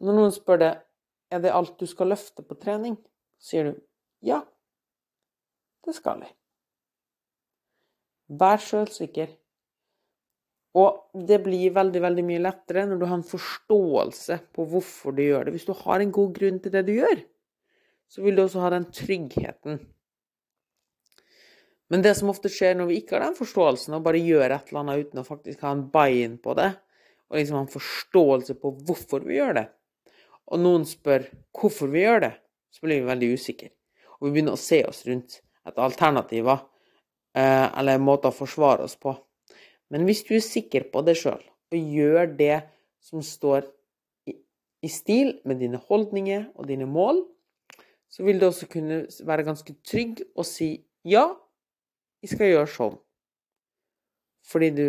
Når 0.00 0.12
noen 0.14 0.32
spør 0.32 0.58
deg 0.58 0.82
'er 1.30 1.38
det 1.40 1.52
alt 1.52 1.78
du 1.78 1.86
skal 1.86 2.06
løfte 2.06 2.42
på 2.42 2.54
trening', 2.54 2.98
sier 3.38 3.64
du 3.64 3.80
'ja, 4.22 4.42
det 5.84 5.94
skal 5.94 6.20
jeg'. 6.20 6.34
Vær 8.28 8.56
sjølsikker. 8.56 9.28
Og 10.78 11.24
det 11.28 11.42
blir 11.44 11.74
veldig, 11.76 12.00
veldig 12.00 12.22
mye 12.24 12.42
lettere 12.46 12.86
når 12.88 13.00
du 13.00 13.04
har 13.04 13.18
en 13.18 13.26
forståelse 13.28 14.38
på 14.56 14.64
hvorfor 14.70 15.12
du 15.16 15.20
gjør 15.24 15.48
det. 15.48 15.56
Hvis 15.56 15.68
du 15.68 15.74
har 15.76 16.00
en 16.00 16.14
god 16.14 16.30
grunn 16.38 16.60
til 16.64 16.72
det 16.72 16.86
du 16.86 16.94
gjør, 16.94 17.18
så 18.08 18.24
vil 18.24 18.36
du 18.36 18.44
også 18.44 18.62
ha 18.64 18.70
den 18.72 18.86
tryggheten. 18.92 19.82
Men 21.92 22.04
det 22.04 22.14
som 22.16 22.30
ofte 22.32 22.48
skjer 22.48 22.78
når 22.78 22.88
vi 22.88 22.96
ikke 23.02 23.18
har 23.18 23.26
den 23.26 23.36
forståelsen, 23.36 23.98
og 23.98 24.04
bare 24.06 24.20
gjør 24.24 24.54
et 24.54 24.70
eller 24.70 24.80
annet 24.80 25.04
uten 25.04 25.20
å 25.20 25.26
faktisk 25.26 25.60
ha 25.66 25.74
en 25.76 25.84
buy-in 25.92 26.38
på 26.40 26.54
det, 26.56 26.70
og 27.28 27.36
liksom 27.36 27.58
ha 27.58 27.64
en 27.66 27.72
forståelse 27.72 28.56
på 28.60 28.72
hvorfor 28.88 29.26
vi 29.28 29.36
gjør 29.36 29.58
det, 29.60 29.66
og 30.48 30.60
noen 30.60 30.86
spør 30.88 31.26
hvorfor 31.56 31.92
vi 31.92 32.06
gjør 32.06 32.24
det, 32.24 32.32
så 32.72 32.86
blir 32.86 33.02
vi 33.02 33.10
veldig 33.10 33.28
usikre. 33.36 33.68
Og 34.18 34.28
vi 34.28 34.32
begynner 34.38 34.56
å 34.56 34.60
se 34.60 34.80
oss 34.88 35.02
rundt 35.04 35.42
etter 35.68 35.84
alternativer, 35.84 36.64
eller 37.36 38.00
måter 38.00 38.32
å 38.32 38.36
forsvare 38.40 38.88
oss 38.88 38.96
på. 39.00 39.12
Men 39.92 40.06
hvis 40.08 40.24
du 40.24 40.32
er 40.38 40.44
sikker 40.44 40.88
på 40.92 41.02
det 41.04 41.18
sjøl, 41.20 41.42
og 41.72 41.92
gjør 41.96 42.30
det 42.38 42.62
som 43.04 43.20
står 43.24 43.66
i, 44.28 44.88
stil 44.88 45.36
med 45.48 45.60
dine 45.60 45.80
holdninger 45.88 46.48
og 46.56 46.68
dine 46.70 46.88
mål, 46.88 47.20
så 48.12 48.24
vil 48.24 48.40
du 48.40 48.48
også 48.48 48.68
kunne 48.72 49.04
være 49.28 49.46
ganske 49.46 49.76
trygg 49.88 50.24
og 50.32 50.48
si 50.48 50.74
ja, 51.08 51.26
jeg 52.22 52.32
skal 52.32 52.52
gjøre 52.52 52.72
sånn. 52.72 52.98
Fordi 54.48 54.72
du 54.74 54.86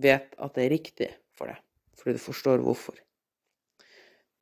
vet 0.00 0.34
at 0.36 0.56
det 0.56 0.64
er 0.64 0.74
riktig 0.74 1.08
for 1.36 1.52
deg. 1.52 1.60
Fordi 1.98 2.16
du 2.16 2.22
forstår 2.22 2.64
hvorfor. 2.64 2.96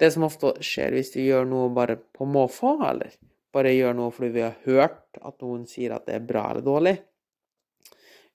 Det 0.01 0.09
som 0.15 0.25
ofte 0.25 0.55
skjer 0.65 0.95
hvis 0.97 1.13
du 1.13 1.21
gjør 1.21 1.47
noe 1.49 1.69
bare 1.77 1.99
på 1.99 2.27
måfå, 2.29 2.79
eller 2.89 3.15
bare 3.53 3.75
gjør 3.75 3.97
noe 3.99 4.15
fordi 4.15 4.33
vi 4.39 4.45
har 4.47 4.59
hørt 4.65 5.19
at 5.21 5.43
noen 5.43 5.67
sier 5.69 5.97
at 5.97 6.07
det 6.07 6.17
er 6.17 6.29
bra 6.29 6.47
eller 6.51 6.65
dårlig, 6.65 6.97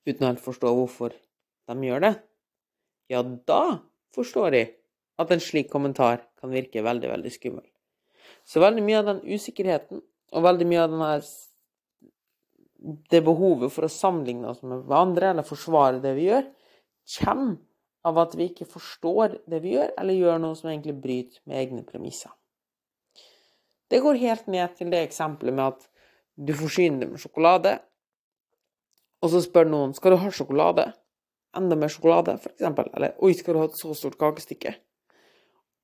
uten 0.06 0.28
helt 0.28 0.44
forstå 0.44 0.70
hvorfor 0.76 1.16
de 1.70 1.88
gjør 1.88 2.04
det, 2.04 2.12
ja, 3.12 3.22
da 3.22 3.62
forstår 4.16 4.56
jeg 4.56 4.72
at 5.20 5.32
en 5.32 5.42
slik 5.42 5.70
kommentar 5.72 6.24
kan 6.40 6.52
virke 6.52 6.84
veldig, 6.84 7.10
veldig 7.14 7.32
skummel. 7.32 7.66
Så 8.46 8.62
veldig 8.62 8.84
mye 8.84 9.00
av 9.00 9.10
den 9.10 9.22
usikkerheten, 9.26 10.02
og 10.34 10.44
veldig 10.44 10.66
mye 10.68 10.82
av 10.84 10.92
denne, 10.92 11.12
det 13.10 13.22
behovet 13.24 13.72
for 13.74 13.86
å 13.86 13.92
sammenligne 13.92 14.50
oss 14.50 14.62
med 14.62 14.84
hverandre, 14.86 15.32
eller 15.32 15.46
forsvare 15.46 16.02
det 16.02 16.12
vi 16.18 16.28
gjør, 16.28 16.50
kommer 17.16 17.56
av 18.06 18.20
at 18.22 18.36
vi 18.38 18.50
ikke 18.50 18.68
forstår 18.70 19.40
det 19.50 19.62
vi 19.64 19.74
gjør, 19.74 19.94
eller 19.98 20.18
gjør 20.18 20.42
noe 20.42 20.58
som 20.58 20.70
egentlig 20.70 20.94
bryter 21.02 21.42
med 21.48 21.58
egne 21.62 21.86
premisser. 21.86 22.30
Det 23.90 24.02
går 24.02 24.18
helt 24.22 24.46
ned 24.50 24.74
til 24.78 24.90
det 24.90 25.02
eksempelet 25.06 25.54
med 25.54 25.74
at 25.74 25.88
du 26.36 26.52
forsyner 26.58 27.02
deg 27.02 27.14
med 27.14 27.22
sjokolade, 27.22 27.76
og 29.24 29.32
så 29.32 29.40
spør 29.42 29.70
noen 29.70 29.94
skal 29.96 30.14
du 30.14 30.20
ha 30.22 30.30
sjokolade. 30.34 30.90
Enda 31.56 31.78
mer 31.78 31.92
sjokolade, 31.92 32.36
f.eks. 32.40 32.66
Eller 32.66 33.16
oi, 33.24 33.32
skal 33.36 33.56
du 33.56 33.62
ha 33.62 33.70
et 33.70 33.78
så 33.78 33.94
stort 33.96 34.18
kakestykke? 34.20 34.74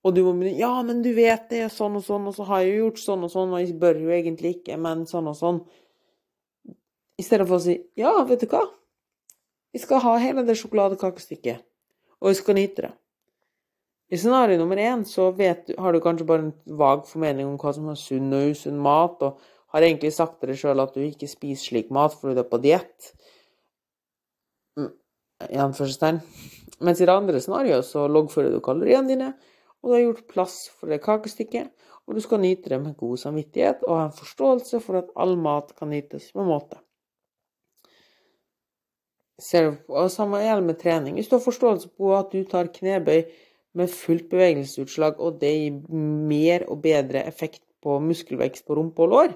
Og 0.02 0.14
du 0.16 0.24
må 0.26 0.34
begynne 0.34 0.58
Ja, 0.58 0.74
men 0.86 1.02
du 1.04 1.12
vet 1.16 1.48
det 1.52 1.68
sånn 1.72 1.96
og 2.00 2.04
sånn, 2.06 2.26
og 2.28 2.36
så 2.36 2.46
har 2.48 2.62
jeg 2.62 2.72
jo 2.74 2.86
gjort 2.86 3.02
sånn 3.02 3.26
og 3.26 3.32
sånn, 3.32 3.54
og 3.54 3.62
jeg 3.62 3.78
bør 3.80 4.00
jo 4.02 4.14
egentlig 4.14 4.56
ikke, 4.58 4.78
men 4.80 5.06
sånn 5.10 5.30
og 5.30 5.38
sånn. 5.38 5.60
I 7.20 7.24
stedet 7.26 7.46
for 7.46 7.60
å 7.60 7.62
si 7.62 7.76
ja, 7.98 8.16
vet 8.26 8.42
du 8.42 8.50
hva, 8.50 8.64
vi 9.72 9.80
skal 9.80 10.02
ha 10.04 10.16
hele 10.20 10.44
det 10.44 10.58
sjokoladekakestykket, 10.60 11.62
og 12.20 12.32
vi 12.32 12.38
skal 12.40 12.58
nyte 12.58 12.88
det. 12.88 12.92
I 14.12 14.18
scenario 14.20 14.58
nummer 14.60 14.76
én 14.76 15.06
så 15.08 15.30
vet, 15.32 15.70
har 15.78 15.94
du 15.94 16.02
kanskje 16.04 16.26
bare 16.28 16.44
en 16.44 16.76
vag 16.76 17.06
formening 17.08 17.46
om 17.48 17.54
hva 17.60 17.72
som 17.72 17.86
er 17.88 17.96
sunn 17.96 18.34
og 18.36 18.50
usunn 18.52 18.82
mat, 18.84 19.22
og 19.24 19.38
har 19.72 19.86
egentlig 19.86 20.12
sagt 20.12 20.40
til 20.40 20.52
deg 20.52 20.58
sjøl 20.60 20.82
at 20.82 20.92
du 20.92 21.00
ikke 21.06 21.30
spiser 21.30 21.70
slik 21.70 21.94
mat 21.94 22.12
fordi 22.18 22.36
du 22.36 22.42
er 22.42 22.50
på 22.50 22.60
diett. 22.60 23.12
I. 25.50 26.18
Mens 26.82 27.00
i 27.00 27.06
det 27.06 27.14
andre 27.14 27.40
scenarioet 27.40 27.86
så 27.86 28.06
loggfører 28.10 28.54
du 28.54 28.60
kaloriene 28.64 29.10
dine, 29.10 29.32
og 29.82 29.90
du 29.90 29.94
har 29.96 30.04
gjort 30.04 30.28
plass 30.30 30.56
for 30.78 30.90
det 30.90 31.02
kakestykket, 31.04 31.70
og 32.06 32.16
du 32.16 32.22
skal 32.22 32.42
nyte 32.42 32.70
det 32.70 32.80
med 32.82 32.96
god 32.98 33.20
samvittighet 33.22 33.84
og 33.86 33.98
ha 33.98 34.06
en 34.08 34.16
forståelse 34.16 34.80
for 34.82 35.02
at 35.02 35.12
all 35.18 35.36
mat 35.38 35.70
kan 35.78 35.92
nytes 35.92 36.32
med 36.38 36.48
måte. 36.50 36.80
Ser 39.42 39.72
og 39.90 40.10
Samme 40.12 40.42
gjelder 40.42 40.66
med 40.66 40.78
trening. 40.78 41.16
Hvis 41.18 41.30
du 41.30 41.36
har 41.36 41.44
forståelse 41.44 41.90
på 41.98 42.12
at 42.14 42.34
du 42.34 42.42
tar 42.46 42.70
knebøy 42.74 43.24
med 43.78 43.90
fullt 43.90 44.28
bevegelsesutslag, 44.30 45.18
og 45.18 45.40
det 45.40 45.52
gir 45.54 45.78
mer 46.28 46.66
og 46.68 46.82
bedre 46.84 47.24
effekt 47.26 47.64
på 47.82 47.96
muskelvekst 48.02 48.66
på 48.66 48.76
rumpe 48.78 49.02
og 49.02 49.14
lår, 49.14 49.34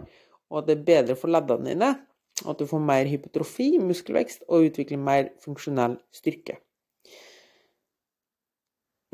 og 0.51 0.61
at 0.61 0.69
det 0.69 0.77
er 0.77 0.87
bedre 0.91 1.17
for 1.19 1.33
leddene 1.33 1.73
dine, 1.73 1.95
at 2.45 2.59
du 2.59 2.67
får 2.69 2.83
mer 2.85 3.09
hypotrofi, 3.09 3.79
muskelvekst, 3.81 4.45
og 4.49 4.69
utvikler 4.69 5.01
mer 5.01 5.31
funksjonell 5.45 5.97
styrke. 6.15 6.59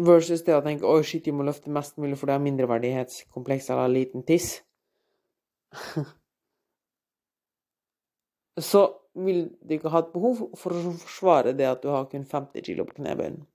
Versus 0.03 0.43
det 0.43 0.57
å 0.57 0.63
tenke 0.65 0.87
'Å, 0.89 1.03
shit, 1.05 1.27
jeg 1.27 1.35
må 1.35 1.45
løfte 1.45 1.71
mest 1.71 1.99
mulig 1.99 2.19
for 2.19 2.27
det 2.27 2.35
er 2.35 2.47
mindreverdighetskompleks 2.47 3.71
eller 3.71 3.89
liten 3.89 4.23
tiss. 4.27 4.63
Så 8.59 9.03
vil 9.15 9.51
du 9.63 9.75
ikke 9.75 9.93
ha 9.93 9.99
et 10.03 10.13
behov 10.13 10.57
for 10.57 10.73
å 10.73 10.93
forsvare 10.97 11.53
det 11.57 11.67
at 11.69 11.83
du 11.83 11.89
har 11.89 12.09
kun 12.11 12.25
50 12.25 12.63
kg 12.65 12.85
på 12.89 12.95
knebøyen. 13.01 13.47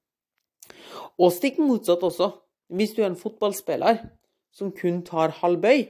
Og 1.18 1.34
stikk 1.34 1.58
motsatt 1.60 2.04
også. 2.04 2.32
Hvis 2.70 2.94
du 2.94 3.02
er 3.02 3.10
en 3.10 3.20
fotballspiller 3.20 4.10
som 4.52 4.72
kun 4.72 5.02
tar 5.08 5.30
halv 5.42 5.62
bøy 5.62 5.86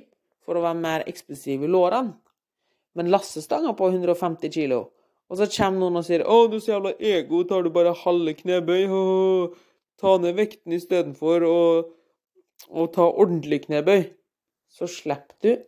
for 0.45 0.55
å 0.55 0.63
være 0.63 0.79
mer 0.79 1.03
eksplosiv 1.09 1.63
i 1.63 1.67
lårene, 1.71 2.13
men 2.97 3.11
lastestanga 3.13 3.75
på 3.77 3.91
150 3.91 4.53
kilo. 4.53 4.89
og 5.29 5.37
så 5.37 5.45
kommer 5.51 5.79
noen 5.79 5.99
og 5.99 6.05
sier 6.07 6.23
'Å, 6.23 6.49
du 6.49 6.59
så 6.59 6.71
jævla 6.71 6.93
ego, 6.99 7.43
tar 7.43 7.63
du 7.63 7.69
bare 7.69 7.93
halve 7.93 8.33
knebøy?' 8.33 9.55
Ta 9.97 10.17
ned 10.17 10.35
vekten 10.37 10.73
istedenfor 10.73 11.41
å, 11.41 11.89
å 12.69 12.83
ta 12.93 13.01
ordentlig 13.01 13.65
knebøy. 13.65 14.13
Så 14.69 14.85
slipper 14.85 15.35
du 15.41 15.63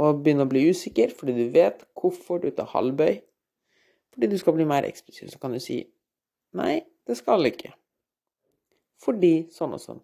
å 0.00 0.14
begynne 0.16 0.46
å 0.46 0.48
bli 0.48 0.70
usikker, 0.70 1.12
fordi 1.12 1.34
du 1.36 1.52
vet 1.52 1.84
hvorfor 1.94 2.40
du 2.40 2.50
tar 2.50 2.72
halvbøy. 2.72 3.20
Fordi 4.14 4.30
du 4.32 4.38
skal 4.38 4.56
bli 4.56 4.64
mer 4.64 4.88
eksplisitt, 4.88 5.30
Så 5.30 5.38
kan 5.38 5.52
du 5.52 5.60
si 5.60 5.86
'Nei, 6.54 6.84
det 7.06 7.16
skal 7.16 7.44
ikke'. 7.44 7.74
Fordi 8.98 9.50
sånn 9.50 9.74
og 9.74 9.80
sånn. 9.80 10.00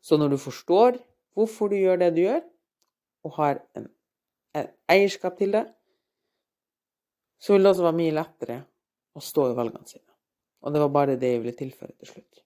Så 0.00 0.16
når 0.16 0.30
du 0.30 0.36
forstår 0.36 1.00
hvorfor 1.34 1.68
du 1.68 1.76
gjør 1.76 1.98
det 1.98 2.14
du 2.14 2.22
gjør, 2.22 2.42
og 3.24 3.32
har 3.32 3.60
en 3.76 3.88
eierskap 4.54 5.38
til 5.38 5.54
det, 5.54 5.64
så 7.40 7.54
vil 7.54 7.64
det 7.64 7.72
også 7.72 7.86
være 7.86 7.98
mye 8.02 8.14
lettere 8.14 8.60
å 9.16 9.22
stå 9.24 9.50
i 9.50 9.56
valgene 9.56 9.88
sine. 9.88 10.06
Og 10.60 10.74
det 10.74 10.82
var 10.82 10.94
bare 10.94 11.18
det 11.20 11.34
jeg 11.34 11.42
ville 11.44 11.56
tilføre 11.56 11.94
til 11.96 12.14
slutt. 12.14 12.44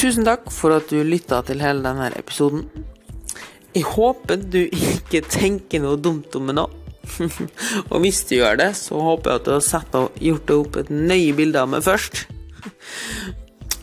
Tusen 0.00 0.24
takk 0.24 0.46
for 0.54 0.72
at 0.72 0.88
du 0.88 1.02
lytta 1.04 1.42
til 1.44 1.60
hele 1.60 1.82
denne 1.84 2.06
episoden. 2.16 2.62
Jeg 3.74 3.84
håper 3.84 4.40
du 4.40 4.62
ikke 4.64 5.20
tenker 5.28 5.82
noe 5.82 5.98
dumt 6.00 6.32
om 6.38 6.46
meg 6.48 6.56
nå. 6.56 6.64
og 7.92 7.96
hvis 8.00 8.22
du 8.30 8.38
gjør 8.38 8.56
det, 8.62 8.70
så 8.78 8.96
håper 9.02 9.30
jeg 9.30 9.40
at 9.40 9.48
du 9.48 9.52
har 9.52 9.98
og 10.00 10.22
gjort 10.24 10.46
deg 10.48 10.56
opp 10.56 10.78
et 10.80 10.92
nøye 10.94 11.34
bilde 11.36 11.60
av 11.60 11.68
meg 11.74 11.84
først. 11.84 12.24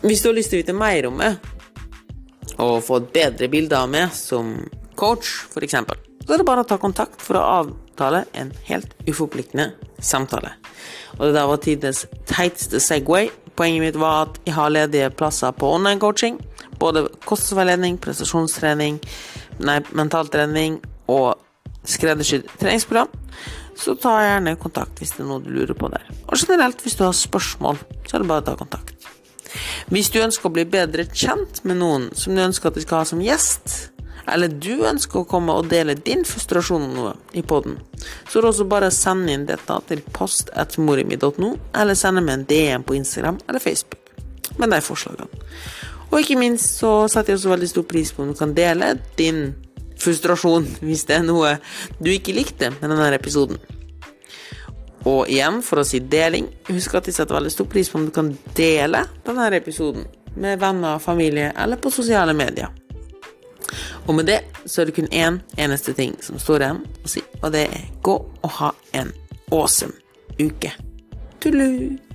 Hvis 0.02 0.22
du 0.22 0.28
har 0.28 0.36
lyst 0.36 0.52
til 0.52 0.60
å 0.60 0.62
vite 0.62 0.76
mer 0.78 1.08
om 1.08 1.16
meg, 1.18 1.38
og 2.58 2.82
få 2.86 3.00
et 3.00 3.10
bedre 3.14 3.48
bilde 3.50 3.78
av 3.78 3.88
meg 3.90 4.12
som 4.14 4.54
coach, 4.98 5.30
f.eks., 5.50 5.74
så 6.28 6.34
er 6.34 6.42
det 6.42 6.46
bare 6.46 6.62
å 6.62 6.68
ta 6.68 6.76
kontakt 6.78 7.22
for 7.24 7.38
å 7.38 7.44
avtale 7.62 8.24
en 8.36 8.52
helt 8.68 8.92
uforpliktende 9.08 9.72
samtale. 9.98 10.52
Og 11.16 11.26
det 11.26 11.34
der 11.34 11.48
var 11.50 11.62
tidenes 11.64 12.04
teiteste 12.28 12.82
Segway. 12.84 13.30
Poenget 13.58 13.82
mitt 13.82 13.98
var 13.98 14.28
at 14.28 14.38
jeg 14.46 14.54
har 14.54 14.70
ledige 14.70 15.10
plasser 15.18 15.54
på 15.56 15.70
online-coaching. 15.78 16.36
Både 16.78 17.06
kostveiledning, 17.26 17.96
prestasjonstrening, 18.02 19.00
nei, 19.66 19.80
mentaltrening 19.98 20.78
og 21.10 21.40
skreddersydd 21.88 22.46
treningsprogram. 22.60 23.10
Så 23.78 23.96
ta 23.98 24.18
gjerne 24.22 24.58
kontakt 24.60 25.00
hvis 25.00 25.16
det 25.16 25.24
er 25.24 25.30
noe 25.30 25.42
du 25.42 25.50
lurer 25.54 25.74
på 25.78 25.90
der. 25.90 26.06
Og 26.28 26.38
generelt, 26.38 26.82
hvis 26.84 26.98
du 26.98 27.06
har 27.06 27.16
spørsmål, 27.16 27.80
så 28.04 28.18
er 28.18 28.22
det 28.22 28.30
bare 28.30 28.44
å 28.44 28.48
ta 28.50 28.58
kontakt. 28.58 28.97
Hvis 29.88 30.10
du 30.12 30.18
ønsker 30.20 30.50
å 30.50 30.52
bli 30.52 30.66
bedre 30.68 31.06
kjent 31.08 31.62
med 31.64 31.80
noen 31.80 32.10
som 32.18 32.34
du 32.36 32.42
ønsker 32.44 32.68
at 32.68 32.76
de 32.76 32.84
skal 32.84 33.02
ha 33.02 33.08
som 33.08 33.22
gjest, 33.24 33.92
eller 34.28 34.52
du 34.52 34.84
ønsker 34.84 35.22
å 35.22 35.28
komme 35.28 35.54
og 35.56 35.70
dele 35.70 35.94
din 35.96 36.26
frustrasjon 36.28 36.84
om 36.90 36.96
noe 36.96 37.14
i 37.32 37.40
poden, 37.40 37.78
så 38.28 38.38
er 38.38 38.44
det 38.44 38.50
også 38.50 38.66
bare 38.68 38.90
å 38.90 38.94
sende 38.94 39.32
inn 39.32 39.46
dette 39.48 39.78
til 39.88 40.02
post.morimi.no, 40.12 41.54
eller 41.72 41.96
sende 41.96 42.24
meg 42.24 42.36
en 42.36 42.44
DM 42.50 42.84
på 42.84 42.98
Instagram 42.98 43.40
eller 43.46 43.64
Facebook 43.64 44.12
med 44.60 44.74
de 44.74 44.82
forslagene. 44.84 45.44
Og 46.08 46.20
ikke 46.20 46.38
minst 46.40 46.80
så 46.80 46.92
setter 47.08 47.32
jeg 47.34 47.40
også 47.40 47.54
veldig 47.54 47.72
stor 47.72 47.88
pris 47.88 48.12
på 48.12 48.24
om 48.24 48.32
du 48.32 48.36
kan 48.36 48.54
dele 48.56 48.94
din 49.16 49.50
frustrasjon 49.98 50.68
hvis 50.84 51.04
det 51.08 51.18
er 51.18 51.26
noe 51.26 51.56
du 51.98 52.12
ikke 52.12 52.36
likte 52.36 52.72
med 52.76 52.88
denne 52.88 53.10
episoden. 53.16 53.58
Og 55.06 55.28
igjen, 55.30 55.60
for 55.62 55.80
å 55.82 55.86
si 55.86 56.00
deling, 56.00 56.48
husk 56.68 56.96
at 56.98 57.06
de 57.06 57.14
setter 57.14 57.38
veldig 57.38 57.52
stor 57.54 57.68
pris 57.70 57.90
på 57.90 58.00
om 58.00 58.08
du 58.08 58.14
kan 58.14 58.32
dele 58.58 59.04
denne 59.26 59.50
episoden 59.56 60.08
med 60.38 60.58
venner, 60.60 60.98
familie 60.98 61.52
eller 61.56 61.76
på 61.76 61.90
sosiale 61.90 62.34
medier. 62.34 62.68
Og 64.08 64.14
med 64.14 64.26
det 64.26 64.40
så 64.64 64.82
er 64.82 64.88
det 64.88 64.96
kun 64.96 65.10
én 65.12 65.40
eneste 65.60 65.92
ting 65.92 66.16
som 66.24 66.40
står 66.40 66.64
igjen 66.64 66.82
å 67.04 67.12
si, 67.12 67.22
og 67.42 67.52
det 67.52 67.66
er 67.68 67.88
gå 68.02 68.16
og 68.16 68.52
ha 68.60 68.72
en 68.96 69.12
awesome 69.52 69.92
uke. 70.40 70.72
Tullu! 71.42 72.07